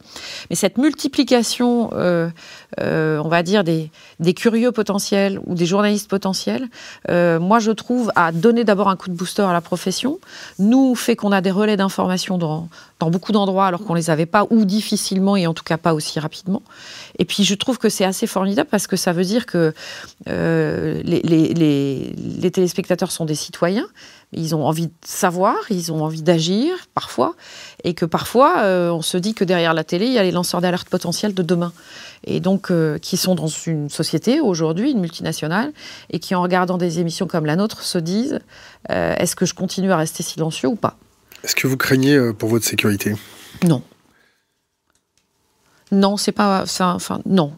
[0.50, 2.28] Mais cette multiplication, euh,
[2.80, 3.90] euh, on va dire, des,
[4.34, 6.68] curieux potentiels ou des journalistes potentiels,
[7.10, 10.18] euh, moi, je trouve, à donner d'abord un coup de booster à la profession,
[10.58, 14.26] nous fait qu'on a des relais d'information dans, dans beaucoup d'endroits alors qu'on les avait
[14.26, 16.62] pas ou difficilement et en tout cas pas aussi rapidement.
[17.18, 19.72] Et puis je trouve que c'est assez formidable parce que ça veut dire que
[20.28, 23.86] euh, les, les, les, les, téléspectateurs sont des citoyens,
[24.32, 27.34] ils ont envie de savoir, ils ont envie d'agir parfois,
[27.84, 30.32] et que parfois euh, on se dit que derrière la télé, il y a les
[30.32, 31.72] lanceurs d'alerte potentiels de demain.
[32.24, 35.72] Et donc euh, qui sont dans une société aujourd'hui, une multinationale,
[36.10, 38.40] et qui en regardant des émissions comme la nôtre se disent
[38.88, 40.96] est-ce que je continue à rester silencieux ou pas?
[41.42, 43.14] Est-ce que vous craignez pour votre sécurité?
[43.64, 43.82] Non.
[45.92, 46.64] Non, c'est pas.
[46.80, 47.52] Enfin, non.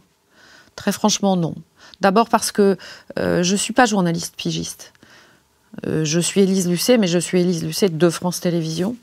[0.77, 1.55] Très franchement, non.
[2.01, 2.77] D'abord parce que
[3.19, 4.93] euh, je ne suis pas journaliste pigiste.
[5.87, 8.97] Euh, je suis Élise Lucet, mais je suis Élise Lucet de France Télévisions.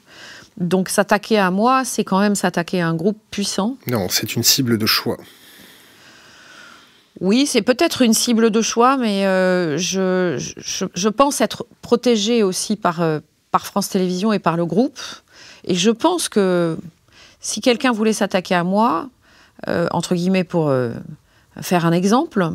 [0.57, 3.75] Donc s'attaquer à moi, c'est quand même s'attaquer à un groupe puissant.
[3.87, 5.17] Non, c'est une cible de choix.
[7.21, 12.43] Oui, c'est peut-être une cible de choix, mais euh, je, je- je pense être protégée
[12.43, 13.01] aussi par,
[13.51, 14.99] par France Télévisions et par le groupe.
[15.65, 16.77] Et je pense que
[17.39, 19.09] si quelqu'un voulait s'attaquer à moi,
[19.67, 20.91] euh, entre guillemets pour euh,
[21.61, 22.51] faire un exemple,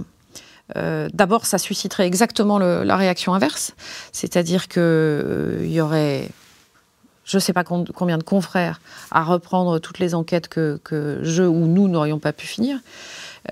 [0.76, 3.72] euh, d'abord ça susciterait exactement la réaction inverse,
[4.12, 6.28] c'est-à-dire qu'il y aurait
[7.24, 8.80] je ne sais pas combien de confrères
[9.12, 12.80] à reprendre toutes les enquêtes que, que je ou nous n'aurions pas pu finir.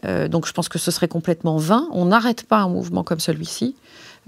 [0.02, 1.87] Donc je pense que ce serait complètement vain.
[1.92, 3.76] On n'arrête pas un mouvement comme celui-ci.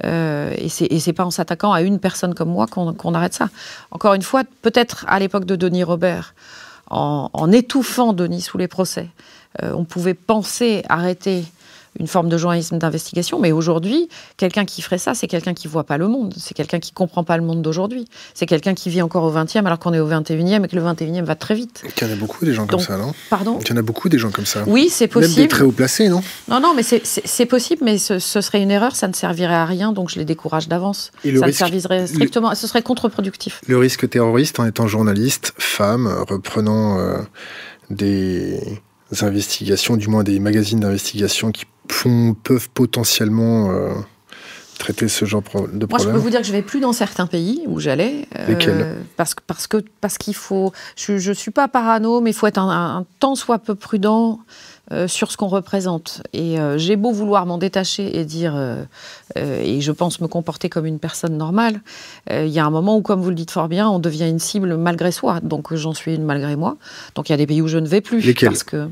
[0.05, 3.49] Euh, et c'est pas en s'attaquant à une personne comme moi qu'on arrête ça.
[3.91, 6.35] Encore une fois, peut-être à l'époque de Denis Robert,
[6.91, 9.09] en, étouffant Denis sous les procès,
[9.63, 11.45] euh, on pouvait penser arrêter
[11.99, 15.85] une forme de journalisme d'investigation, mais aujourd'hui, quelqu'un qui ferait ça, c'est quelqu'un qui voit
[15.85, 19.03] pas le monde, c'est quelqu'un qui comprend pas le monde d'aujourd'hui, c'est quelqu'un qui vit
[19.03, 21.83] encore au 20e alors qu'on est au 21e et que le 21e va très vite.
[22.01, 23.13] Il y en a beaucoup des gens comme ça, non?
[23.29, 23.59] Pardon?
[23.61, 24.63] Il y en a beaucoup des gens comme ça.
[24.69, 25.49] Oui, c'est Même des possible.
[25.49, 26.23] très haut placés, non?
[26.49, 29.65] Non, non, mais c'est- possible, mais ce, ce serait une erreur, ça ne servirait à
[29.65, 31.11] rien, donc je les décourage d'avance.
[31.25, 33.61] Et le Ça risque- ne servirait strictement, ce serait contre-productif.
[33.67, 37.19] Le risque terroriste en étant journaliste, femme, reprenant euh,
[37.91, 38.61] des
[39.21, 43.93] investigations, du moins des magazines d'investigation qui font- peuvent potentiellement euh,
[44.79, 46.13] traiter ce genre de Moi, je problème.
[46.15, 48.27] peux vous dire que je vais plus dans certains pays où j'allais.
[48.39, 50.73] euh, parce, parce que parce qu'il faut.
[50.97, 54.41] Je ne suis pas parano, mais il faut être un, un, tant soit peu prudent
[54.93, 56.23] euh, sur ce qu'on représente.
[56.33, 58.55] Et euh, j'ai beau vouloir m'en détacher et dire.
[58.57, 58.83] euh,
[59.37, 61.81] et je pense me comporter comme une personne normale.
[62.31, 64.39] Il y a un moment où, comme vous le dites fort bien, on devient une
[64.41, 65.41] cible malgré soi.
[65.41, 66.77] Donc j'en suis une malgré moi.
[67.15, 68.21] Donc il y a des pays où je ne vais plus.
[68.23, 68.49] Lesquels?
[68.49, 68.89] Parce que.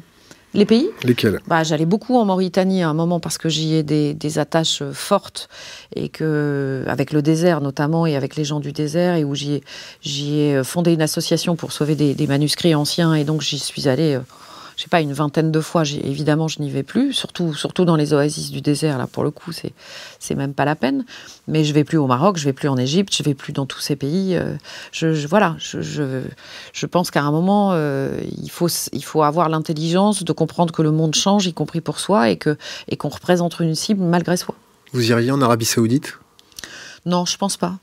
[0.54, 1.40] Les pays Lesquels?
[1.46, 4.80] Bah, J'allais beaucoup en Mauritanie à un moment parce que j'y ai des, des attaches
[4.80, 5.48] euh, fortes
[5.94, 9.54] et que, avec le désert notamment et avec les gens du désert et où j'y
[9.54, 9.64] ai,
[10.00, 13.58] j'y ai euh, fondé une association pour sauver des, des manuscrits anciens et donc j'y
[13.58, 14.20] suis allée, euh,
[14.78, 15.82] je sais pas, une vingtaine de fois.
[16.04, 18.96] Évidemment, je n'y vais plus, surtout, surtout dans les oasis du désert.
[18.96, 19.72] Là, pour le coup, c'est,
[20.20, 21.04] c'est même pas la peine.
[21.48, 23.66] Mais je vais plus au Maroc, je vais plus en Égypte, je vais plus dans
[23.66, 24.36] tous ces pays.
[24.36, 24.54] euh,
[24.92, 26.22] je, je- voilà, je, je,
[26.72, 30.82] je pense qu'à un moment, euh, il, faut, il faut avoir l'intelligence de comprendre que
[30.82, 32.56] le monde change, y compris pour soi, et, que,
[32.88, 34.54] et qu'on représente une cible malgré soi.
[34.92, 36.18] Vous iriez en Arabie Saoudite?
[37.04, 37.78] Non, je pense pas.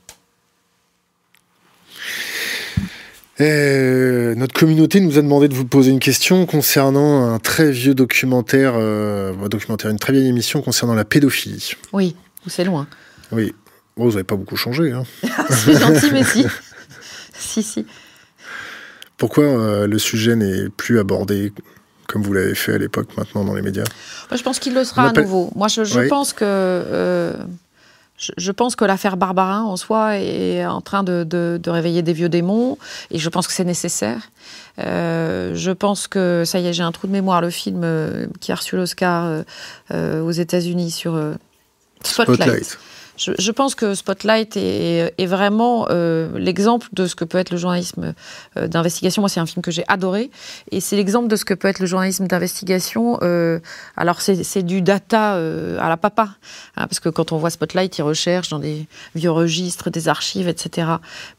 [3.40, 8.74] Notre communauté nous a demandé de vous poser une question concernant un très vieux documentaire,
[8.76, 11.74] euh, documentaire, une très vieille émission concernant la pédophilie.
[11.92, 12.16] Oui,
[12.48, 12.88] c'est loin.
[13.32, 13.54] Oui.
[13.98, 14.92] vous n'avez pas beaucoup changé.
[14.92, 15.04] Hein.
[15.50, 16.46] c'est gentil, mais si.
[17.34, 17.86] si, si.
[19.18, 21.52] Pourquoi euh, le sujet n'est plus abordé
[22.08, 23.86] comme vous l'avez fait à l'époque maintenant dans les médias?
[24.34, 25.52] Je pense qu'il le sera à nouveau.
[25.56, 27.34] Moi, je, pense que
[28.16, 32.30] euh, je, pense que l'affaire Barbarin en soi est en train de, réveiller des vieux
[32.30, 32.78] démons
[33.12, 34.30] et je pense que c'est nécessaire.
[34.80, 37.42] Euh, je pense que ça y est, j'ai un trou de mémoire.
[37.42, 37.86] Le film
[38.40, 39.44] qui a reçu l'Oscar
[39.94, 41.20] aux États-Unis sur
[42.04, 42.78] Spotlight
[43.18, 48.14] je, pense que Spotlight est, vraiment euh, l'exemple de ce que peut être le journalisme
[48.58, 49.22] euh, d'investigation.
[49.22, 50.30] Moi, c'est un film que j'ai adoré.
[50.72, 53.18] Et c'est l'exemple de ce que peut être le journalisme d'investigation.
[53.22, 53.60] Euh,
[53.96, 56.36] alors, c'est du data à la papa.
[56.76, 60.48] Hein, parce que quand on voit Spotlight, ils recherchent dans des vieux registres, des archives,
[60.48, 60.88] etc.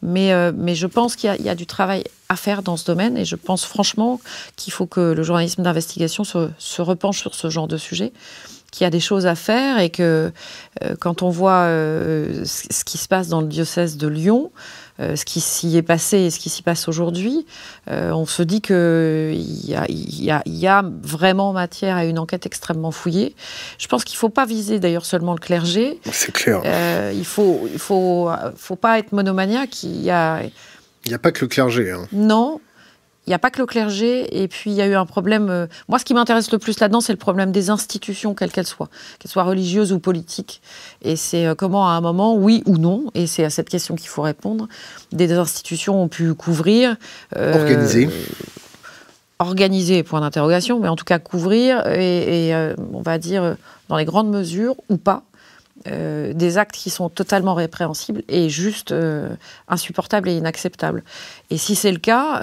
[0.02, 3.16] Mais, mais je pense qu'il y, a du travail à faire dans ce domaine.
[3.16, 4.20] Et je pense franchement
[4.56, 8.12] qu'il faut que le journalisme d'investigation se, se repenche sur ce genre de sujet
[8.70, 10.32] qu'il y a des choses à faire et que
[10.82, 14.50] euh, quand on voit euh, ce qui se passe dans le diocèse de Lyon,
[14.98, 17.46] euh, ce qui s'y est passé et ce qui s'y passe aujourd'hui,
[17.88, 23.34] on se dit qu'il y, y, y, a vraiment matière à une enquête extrêmement fouillée.
[23.78, 26.00] Je pense qu'il ne faut pas viser d'ailleurs seulement le clergé.
[26.10, 26.60] C'est clair.
[27.12, 29.82] il ne faut, il faut, faut pas être monomaniaque.
[29.82, 30.42] Il n'y a...
[31.04, 31.92] Il a pas que le clergé.
[31.92, 32.08] Hein.
[32.12, 32.60] Non,
[33.26, 35.50] il n'y a pas que le clergé, et puis il y a eu un problème.
[35.50, 38.68] Euh, moi, ce qui m'intéresse le plus là-dedans, c'est le problème des institutions, quelles qu'elles
[38.68, 40.62] soient, qu'elles soient religieuses ou politiques.
[41.02, 43.96] Et c'est euh, comment, à un moment, oui ou non, et c'est à cette question
[43.96, 44.68] qu'il faut répondre,
[45.10, 46.96] des institutions ont pu couvrir.
[47.36, 48.08] Euh, organiser.
[49.40, 52.54] Organiser, point d'interrogation, mais en tout cas couvrir, et,
[52.94, 53.56] on va dire,
[53.88, 55.24] dans les grandes mesures ou pas,
[55.84, 58.94] des actes qui sont totalement répréhensibles et juste
[59.68, 61.04] insupportables et inacceptables.
[61.50, 62.40] Et si c'est le cas,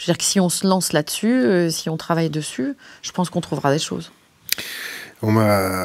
[0.00, 3.12] je veux dire que si on se lance là-dessus, euh, si on travaille dessus, je
[3.12, 4.10] pense qu'on trouvera des choses.
[5.20, 5.32] On,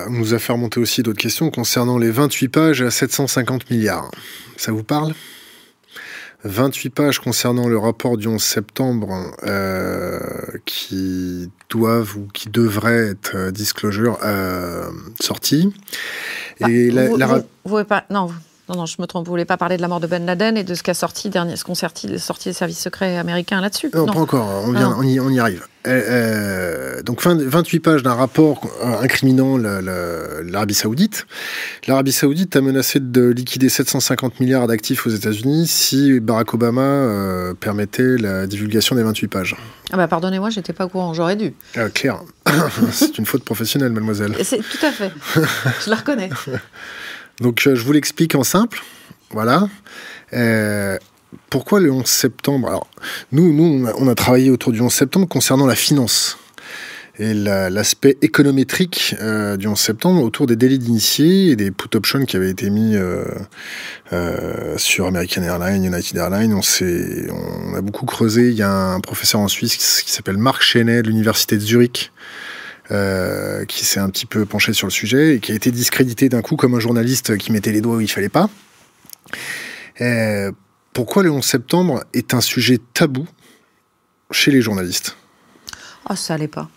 [0.10, 4.10] nous a fait remonter aussi d'autres questions concernant les 28 pages à 750 milliards.
[4.56, 5.14] Ça vous parle?
[6.46, 10.22] 28 pages concernant le rapport du 11 septembre euh,
[10.64, 15.74] qui doivent ou qui devraient être euh, disclosure euh, sortis.
[16.62, 18.30] Et bah, la, vous, vous, pas, non,
[18.68, 19.26] non, non, je me trompe.
[19.26, 21.30] Vous voulez pas parler de la mort de Ben Laden et de ce qu'a sorti
[21.30, 23.92] dernier, ce qu'ont sorti, sorti les services secrets américains là-dessus?
[23.94, 24.48] Non, pas encore.
[24.66, 25.68] On, vient, ah on, y, on, y, arrive.
[25.86, 31.28] Euh, euh donc, 28 pages d'un rapport incriminant l'Arabie Saoudite.
[31.88, 37.54] L'Arabie Saoudite a menacé de liquider 750 milliards d'actifs aux États-Unis si Barack Obama euh,
[37.54, 39.56] permettait la divulgation des 28 pages.
[39.92, 41.14] Ah bah pardonnez-moi, j'étais pas au courant.
[41.14, 41.54] J'aurais dû.
[41.76, 42.22] Ah, clair.
[42.92, 44.36] C'est une faute professionnelle, mademoiselle.
[44.44, 45.12] C'est tout à fait.
[45.86, 46.32] je la reconnais.
[47.40, 48.82] Donc euh, je vous l'explique en simple.
[49.32, 49.68] Voilà.
[50.34, 50.98] Euh,
[51.50, 52.68] pourquoi le 11 septembre?
[52.68, 52.88] Alors,
[53.32, 56.38] nous, nous, on a, travaillé autour du 11 septembre concernant la finance
[57.18, 62.26] et l'aspect économétrique euh, du 11 septembre autour des délits d'initiés et des put options
[62.26, 62.96] qui avaient été mis
[64.78, 66.54] sur American Airlines, United Airlines.
[66.54, 68.50] On, on a beaucoup creusé.
[68.50, 72.12] Il y a un professeur en Suisse qui, s'appelle Marc Chenet de l'université de Zurich
[72.92, 76.30] euh, qui s'est un petit peu penché sur le sujet et qui a été discrédité
[76.30, 78.50] d'un coup comme un journaliste qui mettait les doigts où il fallait pas.
[80.02, 80.52] Euh,
[80.94, 83.28] pourquoi le 11 septembre est un sujet tabou
[84.32, 85.18] chez les journalistes?
[86.06, 86.70] Ah, ça l'est pas.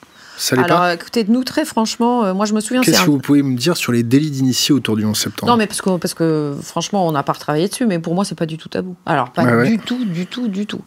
[0.53, 2.81] Alors, écoutez, nous, très franchement, euh, moi, je me souviens...
[2.81, 5.51] Qu'est-ce que vous pouvez me dire sur les délits d'initiés autour du 11 septembre?
[5.51, 8.25] Non, mais parce que, parce que franchement, on n'a pas retravaillé dessus, mais pour moi,
[8.25, 8.97] c'est pas du tout tabou.
[9.07, 10.83] Alors, pas du tout, du tout, du tout.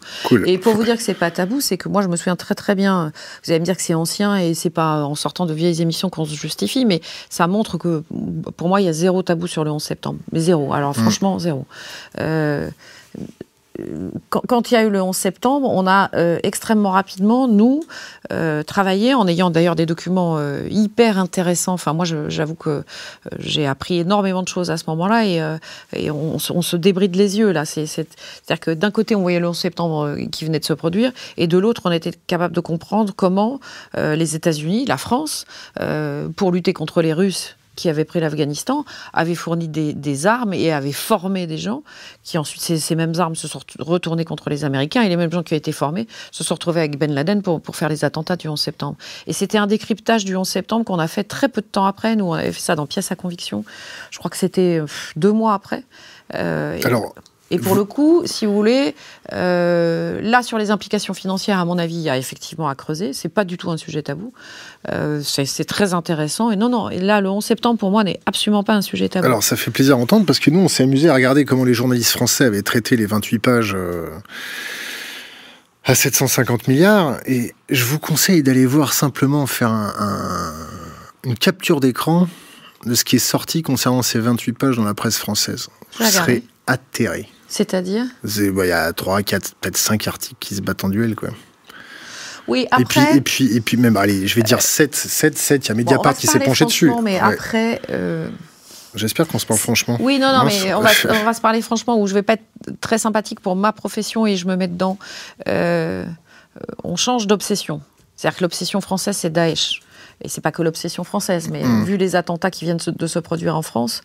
[0.46, 2.54] Et pour vous dire que c'est pas tabou, c'est que moi, je me souviens très,
[2.54, 3.12] très bien...
[3.44, 6.10] Vous allez me dire que c'est ancien et c'est pas en sortant de vieilles émissions
[6.10, 8.02] qu'on se justifie, mais ça montre que,
[8.56, 10.18] pour moi, il y a zéro tabou sur le 11 septembre.
[10.32, 10.72] Mais zéro.
[10.72, 10.94] Alors, mmh.
[10.94, 11.66] franchement, zéro.
[12.20, 12.68] Euh,
[14.28, 17.82] quand, il y a eu le 11 septembre, on a euh, extrêmement rapidement, nous,
[18.32, 21.74] euh, travaillé, en ayant d'ailleurs des documents euh, hyper intéressants.
[21.74, 22.84] Enfin, moi, j'avoue que
[23.38, 25.24] j'ai appris énormément de choses à ce moment-là
[25.92, 27.64] et, on, se débride les yeux, là.
[27.64, 31.46] C'est-à-dire que d'un côté, on voyait le 11 septembre qui venait de se produire et
[31.46, 33.60] de l'autre, on était capable de comprendre comment
[33.96, 35.46] les États-Unis, la France,
[36.36, 40.92] pour lutter contre les Russes, qui avait pris l'Afghanistan avait fourni des, armes et avait
[40.92, 41.82] formé des gens
[42.22, 45.42] qui ensuite, ces, mêmes armes se sont retournées contre les Américains et les mêmes gens
[45.42, 48.36] qui ont été formés se sont retrouvés avec Ben Laden pour, pour faire les attentats
[48.36, 48.96] du 11 septembre.
[49.26, 52.16] Et c'était un décryptage du 11 septembre qu'on a fait très peu de temps après.
[52.16, 53.64] Nous, on avait fait ça dans Pièce à conviction.
[54.10, 54.80] Je crois que c'était
[55.16, 55.84] deux mois après.
[56.34, 57.14] Euh, Alors,
[57.52, 58.94] Et pour le coup, si vous voulez,
[59.34, 63.12] euh, là sur les implications financières, à mon avis, il y a effectivement à creuser.
[63.12, 64.32] C'est pas du tout un sujet tabou.
[64.90, 66.50] Euh, c'est très intéressant.
[66.50, 66.88] Et non, non.
[66.88, 69.26] Et là, le 11 septembre pour moi n'est absolument pas un sujet tabou.
[69.26, 71.64] Alors ça fait plaisir à entendre parce que nous, on s'est amusé à regarder comment
[71.64, 73.74] les journalistes français avaient traité les 28 pages.
[73.76, 74.08] Euh,
[75.84, 79.72] à 750 milliards, et je vous conseille d'aller voir simplement faire
[81.24, 82.28] une capture d'écran
[82.86, 85.70] de ce qui est sorti concernant ces 28 pages dans la presse française.
[85.98, 87.28] Vous serez atterré.
[87.52, 91.14] C'est-à-dire bah, Il y a 3, 4, peut-être 5 articles qui se battent en duel,
[91.14, 91.28] quoi.
[92.48, 92.82] Oui, après...
[92.82, 95.68] Et puis, et puis, et puis même, allez, je vais dire 7, 7, 7, il
[95.68, 96.90] y a Mediapart qui s'est penché dessus.
[97.02, 97.82] mais après...
[97.90, 98.30] Euh,
[98.94, 99.98] J'espère qu'on se parle franchement.
[100.00, 102.34] Oui, non, non, mais on va, on va, se parler franchement, où je vais pas
[102.34, 102.44] être
[102.80, 104.98] très sympathique pour ma profession et je me mets dedans.
[105.46, 106.06] Euh,
[106.84, 107.82] on change d'obsession.
[108.16, 109.80] C'est-à-dire que l'obsession française, c'est Daesh
[110.22, 111.84] et c'est pas que l'obsession française, mais mm.
[111.84, 114.02] vu les attentats qui viennent de se produire en France,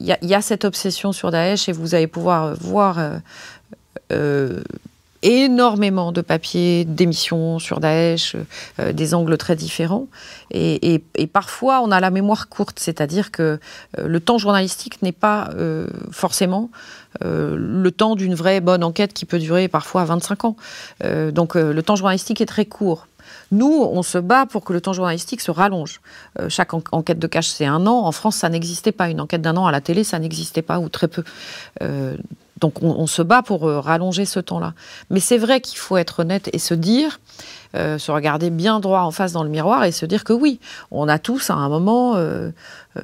[0.00, 3.18] il euh, y, a cette obsession sur Daesh et vous allez pouvoir voir euh,
[4.12, 4.62] euh,
[5.22, 8.36] énormément de papiers, d'émissions sur Daesh,
[8.92, 10.06] des angles très différents.
[10.52, 13.58] Et, parfois, on a la mémoire courte, c'est-à-dire que
[13.98, 15.50] le temps journalistique n'est pas
[16.12, 16.70] forcément
[17.22, 20.56] le temps d'une vraie bonne enquête qui peut durer parfois 25 ans.
[21.32, 23.08] donc le temps journalistique est très court.
[23.52, 26.00] Nous, on se bat pour que le temps journalistique se rallonge.
[26.38, 28.04] Euh, chaque enquête de cache, c'est un an.
[28.04, 29.08] En France, ça n'existait pas.
[29.08, 31.22] Une enquête d'un an à la télé, ça n'existait pas, ou très peu.
[31.82, 32.16] Euh,
[32.60, 34.72] donc on, se bat pour euh, rallonger ce temps-là.
[35.10, 37.20] Mais c'est vrai qu'il faut être honnête et se dire,
[37.98, 40.60] se regarder bien droit en face dans le miroir et se dire que oui,
[40.90, 42.16] on a tous à un moment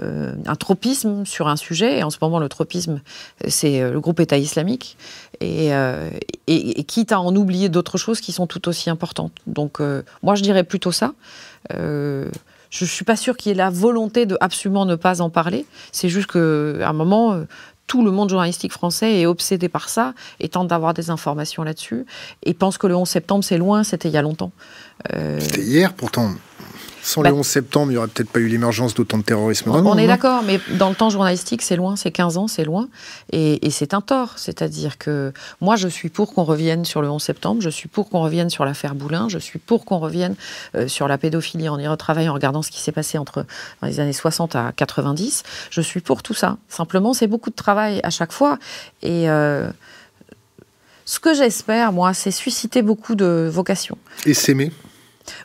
[0.00, 1.98] euh, un tropisme sur un sujet.
[1.98, 3.00] Et en ce moment, le tropisme,
[3.46, 4.96] c'est euh, le groupe État islamique.
[5.42, 6.10] Euh,
[6.46, 9.32] et, quitte à en oublier d'autres choses qui sont tout aussi importantes.
[9.46, 9.80] Donc,
[10.22, 11.14] moi, je dirais plutôt ça.
[11.70, 12.28] je
[12.80, 15.66] ne suis pas sûre qu'il y ait la volonté de absolument ne pas en parler.
[15.90, 17.40] C'est juste qu'à un moment,
[17.92, 22.06] tout le monde journalistique français est obsédé par ça et tente d'avoir des informations là-dessus
[22.42, 24.50] et pense que le 11 septembre, c'est loin, c'était il y a longtemps.
[25.10, 26.30] C'était hier, pourtant.
[27.02, 29.70] Sans le 11 bah, septembre, il n'y aurait peut-être pas eu l'émergence d'autant de terrorisme.
[29.70, 32.88] on, est d'accord, mais dans le temps journalistique, c'est loin, c'est 15 ans, c'est loin.
[33.32, 34.34] Et, c'est un tort.
[34.36, 38.08] C'est-à-dire que moi, je suis pour qu'on revienne sur le 11 septembre, je suis pour
[38.08, 40.36] qu'on revienne sur l'affaire Boulin, je suis pour qu'on revienne
[40.76, 43.46] euh, sur la pédophilie en y retravaillant, en regardant ce qui s'est passé entre
[43.82, 45.42] les années 60 à 90.
[45.70, 46.56] Je suis pour tout ça.
[46.68, 48.58] Simplement, c'est beaucoup de travail à chaque fois.
[49.02, 49.28] Et.
[49.28, 49.70] Euh,
[51.04, 53.98] ce que j'espère, moi, c'est susciter beaucoup de vocations.
[54.24, 54.70] Et s'aimer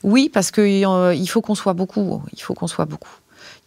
[0.04, 2.22] oui, parce qu'il euh, faut qu'on soit beaucoup.
[2.34, 3.12] Il faut qu'on soit beaucoup.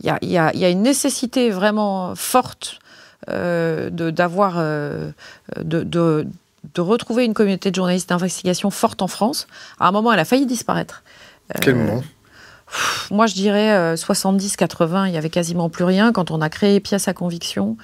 [0.03, 2.79] Il y a, une nécessité vraiment forte
[3.29, 5.13] euh, euh,
[5.63, 9.47] de, retrouver une communauté de journalistes d'investigation forte en France.
[9.79, 11.03] À un moment, elle a failli disparaître.
[11.61, 12.03] Quel moment?
[13.11, 16.13] Moi, je dirais 70-80, il y avait quasiment plus rien.
[16.13, 17.77] Quand on a créé Pièce à conviction,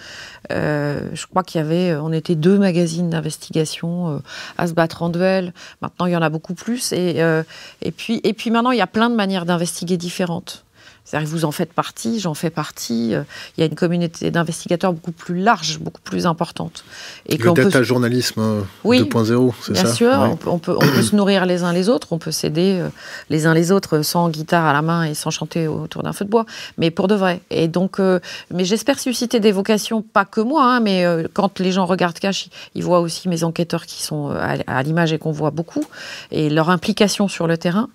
[0.53, 4.19] euh, je crois qu'il y avait, on était deux magazines d'investigation euh,
[4.59, 5.53] à se battre en duel.
[5.83, 6.93] Maintenant, il y en a beaucoup plus.
[6.93, 7.43] Et, euh,
[7.83, 10.66] et, puis, et puis maintenant, il y a plein de manières d'investiguer différentes.
[11.07, 13.15] C'est-à-dire que vous en faites partie, j'en fais partie.
[13.15, 13.23] Euh,
[13.57, 16.85] il y a une communauté d'investigateurs beaucoup plus large, beaucoup plus importante.
[17.27, 21.47] Et le data journalisme 2.0, c'est ça Bien sûr, on, peut, on, peut, se nourrir
[21.47, 22.89] les uns les autres, on peut s'aider euh,
[23.31, 26.25] les uns les autres sans guitare à la main et sans chanter autour d'un feu
[26.25, 26.45] de bois,
[26.77, 27.41] mais pour de vrai.
[27.51, 28.19] Et donc, euh,
[28.53, 31.05] mais j'espère susciter des vocations, pas que moi, hein, mais
[31.35, 35.13] quand les gens regardent Cash, ils voient aussi mes enquêteurs qui sont à, à l'image
[35.13, 35.85] et qu'on voit beaucoup,
[36.33, 37.89] et leur implication sur le terrain.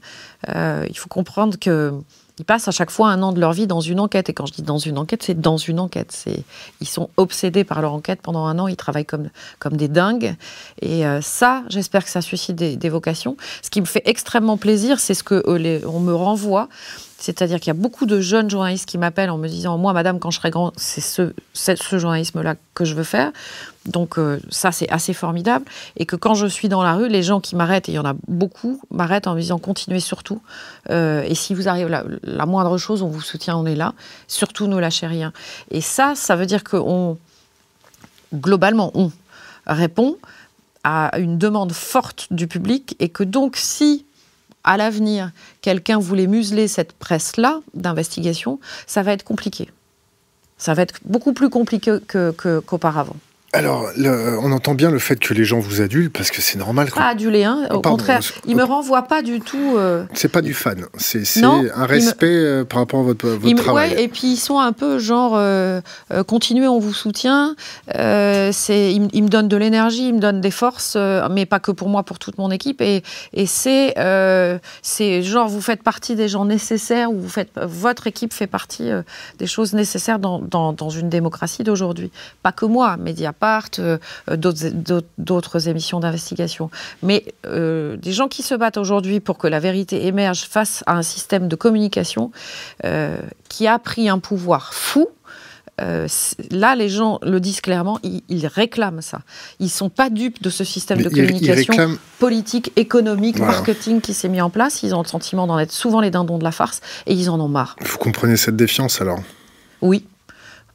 [0.47, 1.91] il faut comprendre que
[2.39, 4.29] ils passent à chaque fois un an de leur vie dans une enquête.
[4.29, 6.25] Et quand je dis dans une enquête, c'est dans une enquête.
[6.79, 8.67] Ils sont obsédés par leur enquête pendant un an.
[8.67, 9.29] Ils travaillent comme,
[9.59, 10.36] comme des dingues.
[10.82, 13.38] Et euh, ça, j'espère que ça suscite des, vocations.
[13.61, 16.67] Ce qui me fait extrêmement plaisir, c'est ce que euh, me renvoie.
[17.22, 20.19] C'est-à-dire qu'il y a beaucoup de jeunes journalistes qui m'appellent en me disant Moi, madame,
[20.19, 23.32] quand je serai grand, c'est ce, ce journalisme-là que je veux faire.
[23.86, 25.65] Donc, euh, ça, c'est assez formidable.
[25.97, 27.99] Et que quand je suis dans la rue, les gens qui m'arrêtent, et il y
[27.99, 30.41] en a beaucoup, m'arrêtent en me disant Continuez surtout.
[30.89, 33.93] Euh, et si vous arrivez la, la, moindre chose, on vous soutient, on est là.
[34.28, 35.32] Surtout, ne lâchez rien.
[35.69, 37.19] Et ça, ça veut dire qu'on,
[38.34, 39.11] globalement, on
[39.67, 40.17] répond
[40.84, 44.05] à une demande forte du public et que donc, si
[44.64, 45.32] à l'avenir,
[45.62, 49.70] quelqu'un voulait museler cette presse-là d'investigation, ça va être compliqué.
[50.57, 53.16] Ça va être beaucoup plus compliqué qu'auparavant.
[53.54, 56.89] Alors, on entend bien le fait que les gens vous adulent parce que c'est normal.
[56.89, 57.68] Pas adulé, hein.
[57.72, 59.76] Au contraire, il me renvoie pas du tout.
[59.78, 63.93] Euh, c'est pas du fan, c'est un respect euh, par rapport à votre, votre travail.
[63.97, 65.82] et puis ils sont un peu genre euh,
[66.28, 67.56] continuez, on vous soutient.
[67.93, 70.95] c'est, ils, me donnent de l'énergie, ils me donnent des forces,
[71.30, 72.80] mais pas que pour moi, pour toute mon équipe.
[72.80, 73.95] Et, et c'est,
[74.82, 78.91] c'est genre vous faites partie des gens nécessaires ou vous faites, votre équipe fait partie
[79.39, 82.12] des choses nécessaires dans, dans, dans une démocratie d'aujourd'hui.
[82.43, 83.70] Pas que moi, mais il y a Mediapart,
[85.18, 86.70] d'autres émissions d'investigation.
[87.04, 91.04] Mais des gens qui se battent aujourd'hui pour que la vérité émerge face à un
[91.04, 92.32] système de communication
[93.50, 95.10] qui a pris un pouvoir fou,
[95.82, 96.08] euh,
[96.52, 99.22] là, les gens le disent clairement, ils, réclament ça.
[99.60, 104.30] Ils ne sont pas dupes de ce système de communication politique, économique, marketing qui s'est
[104.30, 104.84] mis en place.
[104.84, 107.39] Ils ont le sentiment d'en être souvent les dindons de la farce et ils en
[107.39, 107.76] ont marre.
[107.82, 109.20] Vous comprenez cette défiance alors?
[109.82, 110.06] Oui.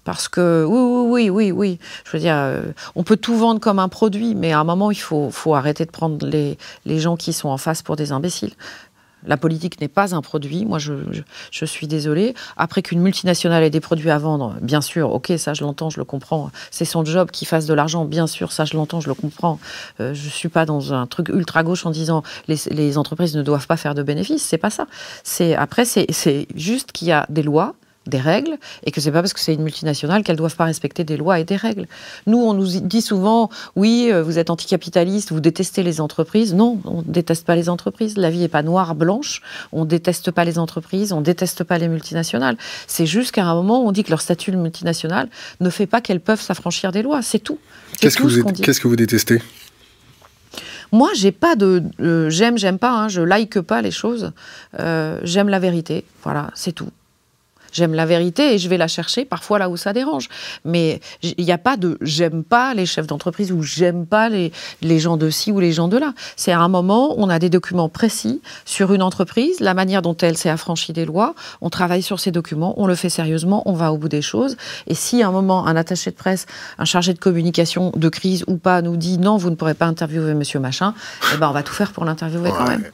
[0.06, 2.62] Parce que oui, oui, oui, oui, Je veux dire, euh,
[2.94, 5.84] on peut tout vendre comme un produit, mais à un moment, il faut, faut arrêter
[5.84, 8.52] de prendre les, les gens qui sont en face pour des imbéciles.
[9.26, 10.64] La politique n'est pas un produit.
[10.64, 10.94] Moi, je,
[11.64, 12.34] suis désolée.
[12.56, 15.98] Après qu'une multinationale ait des produits à vendre, bien sûr, ok, ça je l'entends, je
[15.98, 16.52] le comprends.
[16.70, 19.58] C'est son job qu'il fasse de l'argent, bien sûr, ça je l'entends, je le comprends.
[19.98, 23.42] Euh, je suis pas dans un truc ultra gauche en disant les, les entreprises ne
[23.42, 24.44] doivent pas faire de bénéfices.
[24.44, 24.86] C'est pas ça.
[25.24, 27.74] C'est après, c'est juste qu'il y a des lois
[28.08, 31.04] des règles et que c'est pas parce que c'est une multinationale qu'elles doivent pas respecter
[31.04, 31.86] des lois et des règles.
[32.26, 36.54] Nous, on nous dit souvent, oui, euh, vous êtes anticapitaliste, vous détestez les entreprises.
[36.54, 38.16] Non, on déteste pas les entreprises.
[38.16, 39.42] La vie est pas noire blanche.
[39.72, 42.56] On déteste pas les entreprises, on déteste pas les multinationales.
[42.86, 45.28] C'est juste qu'à un moment, on dit que leur statut multinational
[45.60, 47.22] ne fait pas qu'elles peuvent s'affranchir des lois.
[47.22, 47.58] C'est tout.
[48.00, 49.40] Qu'est-ce que, vous qu'est-ce que vous détestez?
[50.92, 51.82] Moi, j'ai pas de
[52.30, 52.90] j'aime, j'aime pas.
[52.90, 54.32] Hein, je like pas les choses.
[54.78, 56.04] Euh, j'aime la vérité.
[56.22, 56.90] Voilà, c'est tout.
[57.76, 60.30] J'aime la vérité et je vais la chercher parfois là où ça dérange.
[60.64, 64.50] Mais il n'y a pas de j'aime pas les chefs d'entreprise ou j'aime pas les,
[64.80, 66.14] les gens de ci ou les gens de là.
[66.36, 70.16] C'est à un moment, on a des documents précis sur une entreprise, la manière dont
[70.16, 71.34] elle s'est affranchie des lois.
[71.60, 74.56] On travaille sur ces documents, on le fait sérieusement, on va au bout des choses.
[74.86, 76.46] Et si à un moment, un attaché de presse,
[76.78, 79.86] un chargé de communication de crise ou pas nous dit non, vous ne pourrez pas
[79.86, 80.94] interviewer monsieur machin,
[81.34, 82.84] eh ben on va tout faire pour l'interviewer quand même.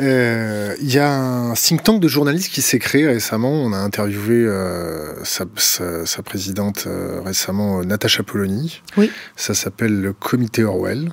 [0.00, 3.50] Euh, il y a un think tank de journalistes qui s'est créé récemment.
[3.50, 8.82] On a interviewé euh, sa, présidente euh, récemment, Natacha Polony.
[8.96, 9.10] Oui.
[9.34, 11.10] Ça s'appelle le Comité Orwell.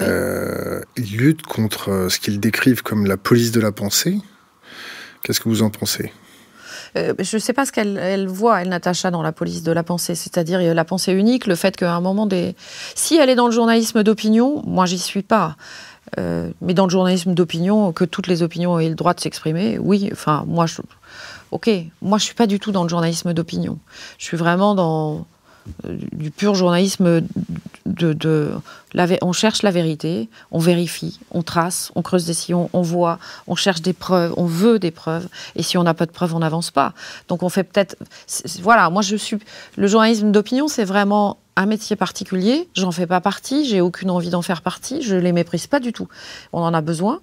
[0.00, 4.18] ils luttent contre ce qu'ils décrivent comme la police de la pensée.
[5.22, 6.12] Qu'est-ce que vous en pensez?
[6.96, 10.14] Je ne sais pas ce qu'elle voit, elle, Natacha, dans la police de la pensée,
[10.14, 12.54] c'est-à-dire la pensée unique, le fait qu'à un moment des...
[12.94, 15.56] Si elle est dans le journalisme d'opinion, moi j'y suis pas.
[16.18, 19.78] Euh, mais dans le journalisme d'opinion, que toutes les opinions aient le droit de s'exprimer,
[19.78, 20.08] oui.
[20.12, 20.80] Enfin, moi, je,
[21.54, 21.70] ok,
[22.02, 23.78] moi, je suis pas du tout dans le journalisme d'opinion.
[24.18, 25.24] Je suis vraiment dans
[25.86, 27.22] euh, du pur journalisme
[27.86, 28.52] de,
[29.22, 33.54] on cherche la vérité, on vérifie, on trace, on creuse des sillons, on voit, on
[33.54, 36.40] cherche des preuves, on veut des preuves, et si on n'a pas de preuves, on
[36.40, 36.92] n'avance pas.
[37.28, 37.96] Donc on fait peut-être,
[38.60, 39.38] voilà, moi je suis,
[39.76, 44.30] le journalisme d'opinion, c'est vraiment un métier particulier, j'en fais pas partie, j'ai aucune envie
[44.30, 46.08] d'en faire partie, je les méprise pas du tout.
[46.52, 47.20] On en a besoin.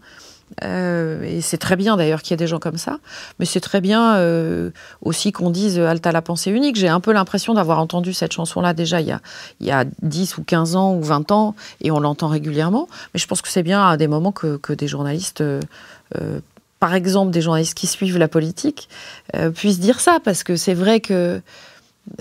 [0.64, 3.00] Euh, et c'est très bien d'ailleurs qu'il y ait des gens comme ça,
[3.40, 4.72] mais c'est très bien euh,
[5.02, 6.76] aussi qu'on dise Alta la pensée unique.
[6.76, 9.22] J'ai un peu l'impression d'avoir entendu cette chanson-là déjà il y, a,
[9.60, 12.88] il y a 10 ou 15 ans ou 20 ans, et on l'entend régulièrement.
[13.14, 15.62] Mais je pense que c'est bien à des moments que, que des journalistes, euh,
[16.80, 18.90] par exemple des journalistes qui suivent la politique,
[19.56, 21.42] puissent dire ça, parce que c'est vrai que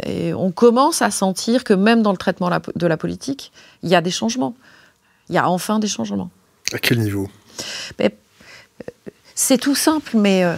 [0.07, 3.53] on commence à sentir que même dans le traitement de la politique,
[3.83, 4.55] il y a des changements.
[5.31, 6.31] Il y a enfin des changements.
[6.73, 7.29] À quel niveau?
[9.43, 10.55] C'est tout simple, mais euh,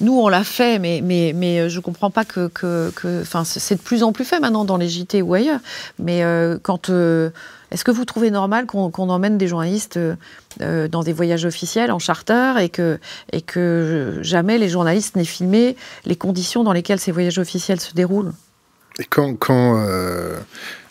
[0.00, 2.48] nous, on l'a fait, mais, mais, mais euh, je ne comprends pas que.
[2.48, 2.90] que,
[3.44, 5.60] c'est de plus en plus fait maintenant dans les JT ou ailleurs.
[6.00, 6.90] Mais euh, quand.
[7.70, 9.98] Est-ce que vous trouvez normal qu'on emmène des journalistes
[10.60, 12.98] dans des voyages officiels en charter et que,
[13.32, 17.92] et que jamais les journalistes n'aient filmé les conditions dans lesquelles ces voyages officiels se
[17.92, 18.32] déroulent?
[18.98, 19.84] Et quand, quand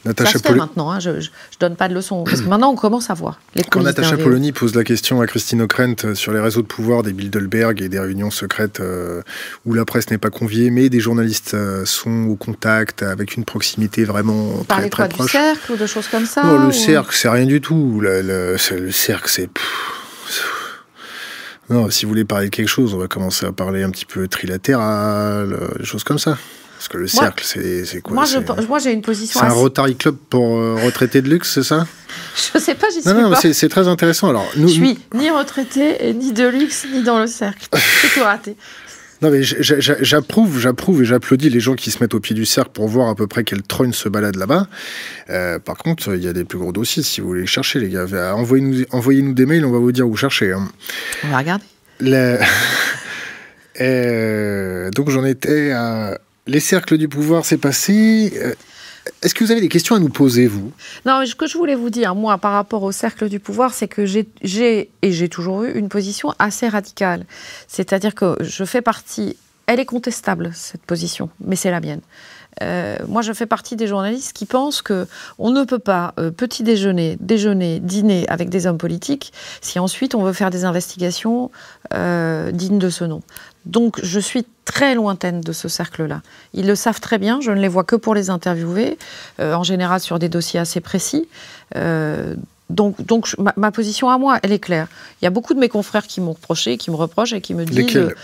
[0.06, 1.20] Natacha ça maintenant, hein, je ne
[1.60, 2.24] donne pas de leçons.
[2.24, 3.40] Parce que maintenant, on commence à voir.
[3.56, 6.68] Les Quand Natacha Polony pose la question à Christine Ockrent euh, sur les réseaux de
[6.68, 9.24] pouvoir des Bilderberg et des réunions secrètes euh,
[9.66, 13.46] où la presse n'est pas conviée, mais des journalistes euh, sont au contact avec une
[13.46, 15.26] proximité vraiment très, très proche.
[15.26, 18.00] du cercle ou de choses comme ça Non, le cercle, c'est rien du tout.
[18.00, 19.50] Le, le, le cercle, c'est...
[21.72, 24.06] Non, si vous voulez parler de quelque chose, on va commencer à parler un petit
[24.06, 26.38] peu trilatéral, des choses comme ça.
[26.86, 28.14] Parce que le cercle, c'est quoi
[28.68, 29.40] Moi, j'ai une position.
[29.40, 31.88] C'est un Rotary Club pour euh, retraités de luxe, c'est ça
[32.54, 33.32] Je sais pas, j'y suis non.
[33.32, 34.30] Non, c'est très intéressant.
[34.30, 37.68] Alors, nous, je suis ni retraité, ni de luxe, ni dans le cercle.
[37.74, 38.56] C'est tout raté.
[39.22, 42.72] Non, mais j'approuve, j'approuve et j'applaudis les gens qui se mettent au pied du cercle
[42.74, 44.68] pour voir à peu près quel trône se balade là-bas.
[45.30, 47.80] Euh, par contre, il y a des plus gros dossiers si vous voulez les chercher,
[47.80, 48.06] les gars.
[48.36, 50.52] Envoyez-nous envoyez -nous des mails, on va vous dire où chercher.
[50.52, 50.70] Hein.
[51.24, 51.64] On va regarder.
[53.82, 56.18] Euh, donc j'en étais à
[56.48, 58.34] les cercles du pouvoir, c'est passé.
[58.38, 58.54] Euh,
[59.22, 60.72] est-ce que vous avez des questions à nous poser, vous?
[61.06, 63.88] Non, ce que je voulais vous dire, moi, par rapport au cercle du pouvoir, c'est
[63.88, 64.28] que j'ai,
[65.02, 67.26] et j'ai toujours eu, une position assez radicale.
[67.68, 69.38] C'est-à-dire que je fais partie,
[69.68, 72.02] elle est contestable, cette position, mais c'est la mienne.
[72.64, 76.32] Euh, moi, je fais partie des journalistes qui pensent que on ne peut pas euh,
[76.32, 81.52] petit déjeuner, déjeuner, dîner avec des hommes politiques si ensuite on veut faire des investigations
[81.92, 83.22] dignes de ce nom.
[83.66, 86.22] Donc, je suis très lointaine de ce cercle-là.
[86.54, 87.40] Ils le savent très bien.
[87.42, 88.98] Je ne les vois que pour les interviewer,
[89.40, 91.28] en général sur des dossiers assez précis.
[92.70, 94.88] Donc, donc ma, position à moi, elle est claire.
[95.22, 97.54] Il y a beaucoup de mes confrères qui m'ont reproché, qui me reprochent et qui
[97.54, 98.16] me disent euh,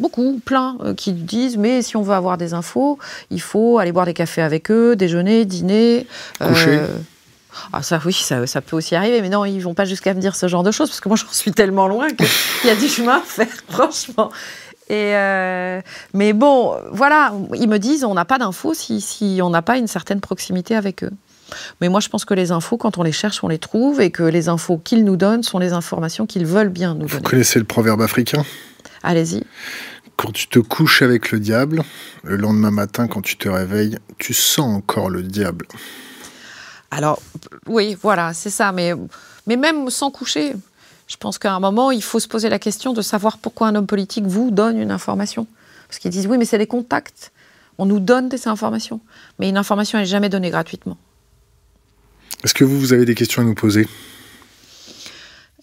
[0.00, 2.98] beaucoup, plein, euh, qui disent mais si on veut avoir des infos,
[3.30, 6.06] il faut aller boire des cafés avec eux, déjeuner, dîner.
[6.40, 6.78] Coucher.
[6.80, 6.86] Euh,
[7.72, 10.20] ah ça oui, ça, ça, peut aussi arriver, mais non, ils vont pas jusqu'à me
[10.20, 12.26] dire ce genre de choses parce que moi j'en suis tellement loin qu'il
[12.64, 14.30] y a du chemin à faire, franchement.
[14.88, 15.12] Et
[16.14, 19.78] mais bon, voilà, ils me disent on n'a pas d'infos si, si on n'a pas
[19.78, 21.10] une certaine proximité avec eux.
[21.80, 24.10] Mais moi, je pense que les infos, quand on les cherche, on les trouve, et
[24.10, 27.12] que les infos qu'ils nous donnent sont les informations qu'ils veulent bien nous donner.
[27.12, 28.44] Vous connaissez le proverbe africain?
[29.02, 29.44] Allez-y.
[30.16, 31.82] Quand tu te couches avec le diable,
[32.24, 35.66] le lendemain matin, quand tu te réveilles, tu sens encore le diable.
[36.90, 37.20] Alors,
[37.66, 38.72] oui, voilà, c'est ça.
[38.72, 38.94] Mais,
[39.46, 40.54] mais même sans coucher,
[41.06, 43.74] je pense qu'à un moment, il faut se poser la question de savoir pourquoi un
[43.74, 45.46] homme politique vous donne une information.
[45.88, 47.32] Parce qu'ils disent, oui, mais c'est des contacts.
[47.78, 49.00] On nous donne des informations.
[49.38, 50.96] Mais une information n'est jamais donnée gratuitement.
[52.42, 53.86] Est-ce que vous, vous avez des questions à nous poser?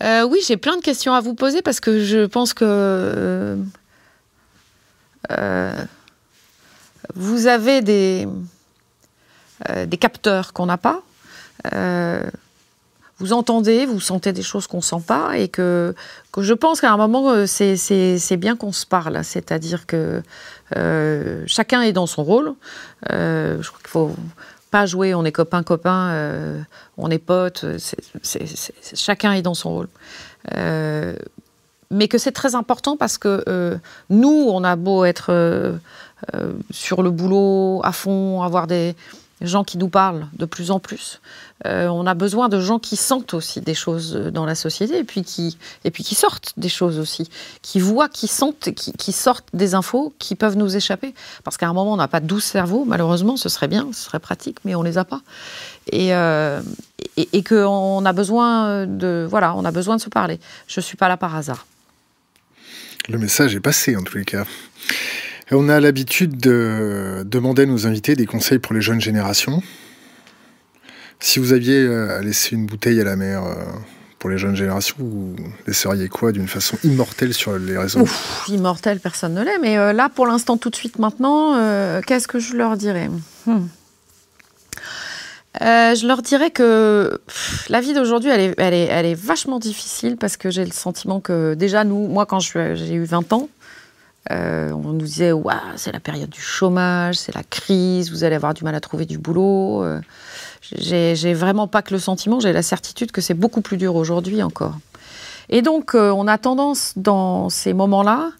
[0.02, 3.58] Euh, Oui, j'ai plein de questions à vous poser parce que je pense que euh,
[5.32, 5.86] euh,
[7.16, 8.28] vous avez des,
[9.88, 11.02] des capteurs qu'on n'a pas.
[13.24, 15.95] Vous entendez, vous sentez des choses qu'on ne sent pas et que,
[16.38, 19.24] je pense qu'à un moment, c'est bien qu'on se parle.
[19.24, 20.21] C'est-à-dire que
[21.45, 22.53] chacun est dans son rôle.
[23.09, 24.11] je crois qu'il faut
[24.74, 26.59] pas jouer, on est copains-copains, euh,
[26.97, 27.63] on est potes,
[28.95, 29.88] chacun est dans son rôle.
[30.57, 31.15] Euh,
[31.91, 33.78] mais que c'est très important parce que euh,
[34.09, 35.30] nous, on a beau être
[36.71, 38.95] sur le boulot à fond, avoir des,
[39.48, 41.20] gens qui nous parlent de plus en plus.
[41.66, 45.04] Euh, on a besoin de gens qui sentent aussi des choses dans la société et
[45.04, 47.30] puis qui, et puis qui sortent des choses aussi,
[47.62, 51.14] qui voient, qui sentent, qui, sortent des infos qui peuvent nous échapper.
[51.44, 54.20] Parce qu'à un moment, on n'a pas 12 cerveaux, malheureusement, ce serait bien, ce serait
[54.20, 55.22] pratique, mais on les a pas.
[55.91, 56.62] Et, euh,
[57.18, 60.39] et, qu'on a besoin de, voilà, on a besoin de se parler.
[60.68, 61.66] Je ne suis pas là par hasard.
[63.10, 64.46] Le message est passé en tous les cas.
[65.52, 69.62] On a l'habitude de demander à nos invités des conseils pour les jeunes générations.
[71.20, 73.54] Si vous aviez euh, à laisser une bouteille à la mer euh,
[74.20, 75.36] pour les jeunes générations, vous
[75.68, 78.02] laisseriez quoi d'une façon immortelle sur les réseaux?
[78.02, 79.60] Ouf, Immortelle, personne ne l'est.
[79.60, 83.10] Mais euh, là, pour l'instant, tout de suite, maintenant, qu'est-ce que je leur dirais?
[83.46, 83.68] Hmm.
[85.62, 87.20] je leur dirais que
[87.70, 90.72] la vie d'aujourd'hui, elle est, elle, est, elle est, vachement difficile parce que j'ai le
[90.72, 93.50] sentiment que déjà, nous, moi, quand j'ai eu 20 ans,
[94.32, 95.32] euh, on nous disait,
[95.76, 99.05] c'est la période du chômage, c'est la crise, vous allez avoir du mal à trouver
[99.05, 99.84] du boulot.
[99.84, 99.99] Euh,
[100.61, 104.41] j'ai vraiment pas que le sentiment, j'ai la certitude que c'est beaucoup plus dur aujourd'hui
[104.41, 104.78] encore.
[105.49, 108.32] Et donc, euh, on a tendance, dans ces moments-là,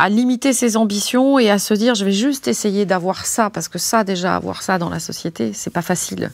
[0.00, 3.68] à limiter ses ambitions et à se dire, je vais juste essayer d'avoir ça, parce
[3.68, 6.30] que ça, déjà, avoir ça dans la société, c'est pas facile,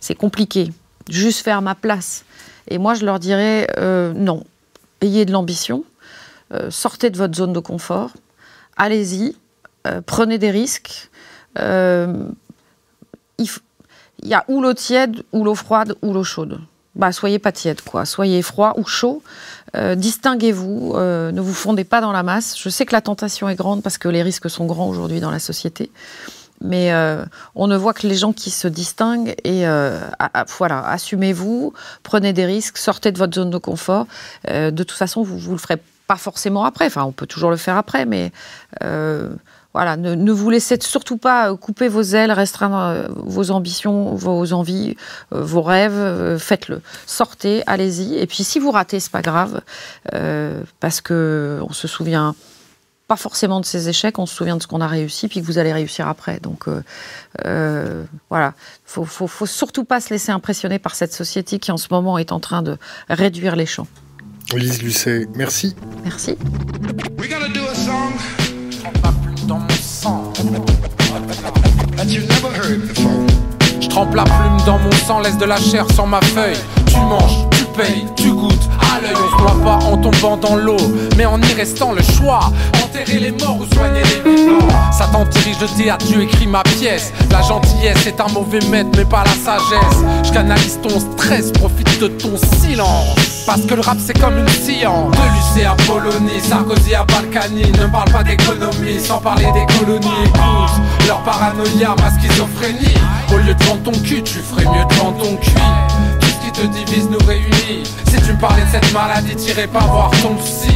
[0.00, 0.72] c'est compliqué.
[1.08, 2.24] Juste faire ma place.
[2.68, 3.66] Et moi, je leur dirais,
[4.14, 4.44] non,
[5.00, 5.84] ayez de l'ambition
[6.70, 8.12] sortez de votre zone de confort,
[8.76, 9.34] allez-y,
[9.86, 11.10] euh, prenez des risques.
[11.58, 12.28] Euh,
[13.38, 13.48] il,
[14.22, 16.60] y a ou l'eau tiède, ou l'eau froide, ou l'eau chaude.
[16.94, 18.04] Bah, soyez pas tiède, quoi.
[18.06, 19.22] Soyez froid ou chaud.
[19.74, 20.94] distinguez-vous.
[20.96, 22.56] ne vous fondez pas dans la masse.
[22.58, 25.30] Je sais que la tentation est grande parce que les risques sont grands aujourd'hui dans
[25.30, 25.90] la société.
[26.62, 26.90] Mais
[27.54, 29.66] on ne voit que les gens qui se distinguent et
[30.56, 34.06] voilà, assumez-vous, prenez des risques, sortez de votre zone de confort.
[34.48, 35.76] de toute façon, vous, vous le ferez
[36.06, 38.32] pas forcément après, enfin on peut toujours le faire après, mais
[38.82, 39.28] euh,
[39.72, 44.52] voilà, ne, vous laissez surtout pas euh, couper vos ailes, restreindre euh, vos ambitions, vos
[44.52, 44.96] envies,
[45.30, 46.80] vos rêves, faites-le.
[47.06, 48.16] Sortez, allez-y.
[48.16, 49.60] Et puis si vous ratez, c'est pas grave,
[50.80, 52.34] parce que on se souvient
[53.08, 55.46] pas forcément de ses échecs, on se souvient de ce qu'on a réussi, puis que
[55.46, 56.40] vous allez réussir après.
[56.40, 56.66] Donc
[58.30, 58.54] voilà,
[58.84, 62.18] faut, faut, faut surtout pas se laisser impressionner par cette société qui en ce moment
[62.18, 62.78] est en train de
[63.08, 63.88] réduire les champs.
[64.56, 65.74] Lise Lucet, merci.
[66.02, 66.36] Merci.
[73.80, 76.56] Je trempe la plume dans mon sang, laisse de la chair sur ma feuille.
[76.86, 78.68] Tu manges, tu payes, tu goûtes
[78.98, 80.76] On se pas en tombant dans l'eau,
[81.16, 84.68] mais en y restant le choix enterrer les morts ou soigner les vivants.
[84.90, 87.12] Satan dirige le théâtre, Dieu écrit ma pièce.
[87.30, 90.04] La gentillesse est un mauvais maître, mais pas la sagesse.
[90.24, 93.44] Je canalise ton stress, profite de ton silence.
[93.46, 95.14] Parce que le rap c'est comme une science.
[95.14, 97.72] De à Polonie, Sarkozy à Balkany.
[97.72, 100.06] Ne parle pas d'économie sans parler des colonies.
[100.24, 102.94] Écoute leur paranoïa, ma schizophrénie.
[103.32, 105.52] Au lieu de vendre ton cul, tu ferais mieux de vendre ton cuit
[106.56, 107.84] te divise nous réunit.
[108.08, 110.74] Si tu me parlais de cette maladie t'irais pas voir ton psy.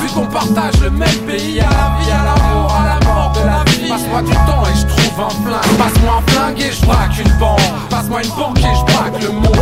[0.00, 3.46] Vu qu'on partage le même pays à la vie, à l'amour, à la mort de
[3.46, 3.88] la vie.
[3.88, 7.32] Passe-moi du temps et je trouve un flingue Passe-moi un flingue et je braque une
[7.38, 7.60] banque.
[7.90, 9.56] Passe-moi une banque et je braque le monde.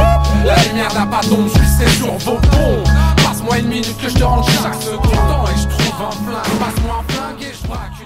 [0.44, 2.84] La lumière n'a pas d'ombre, je suis sur vos ponts.
[3.16, 7.00] Passe-moi une minute que je te rends chaque seconde et je trouve un flingue Passe-moi
[7.00, 7.98] un flingue et je braque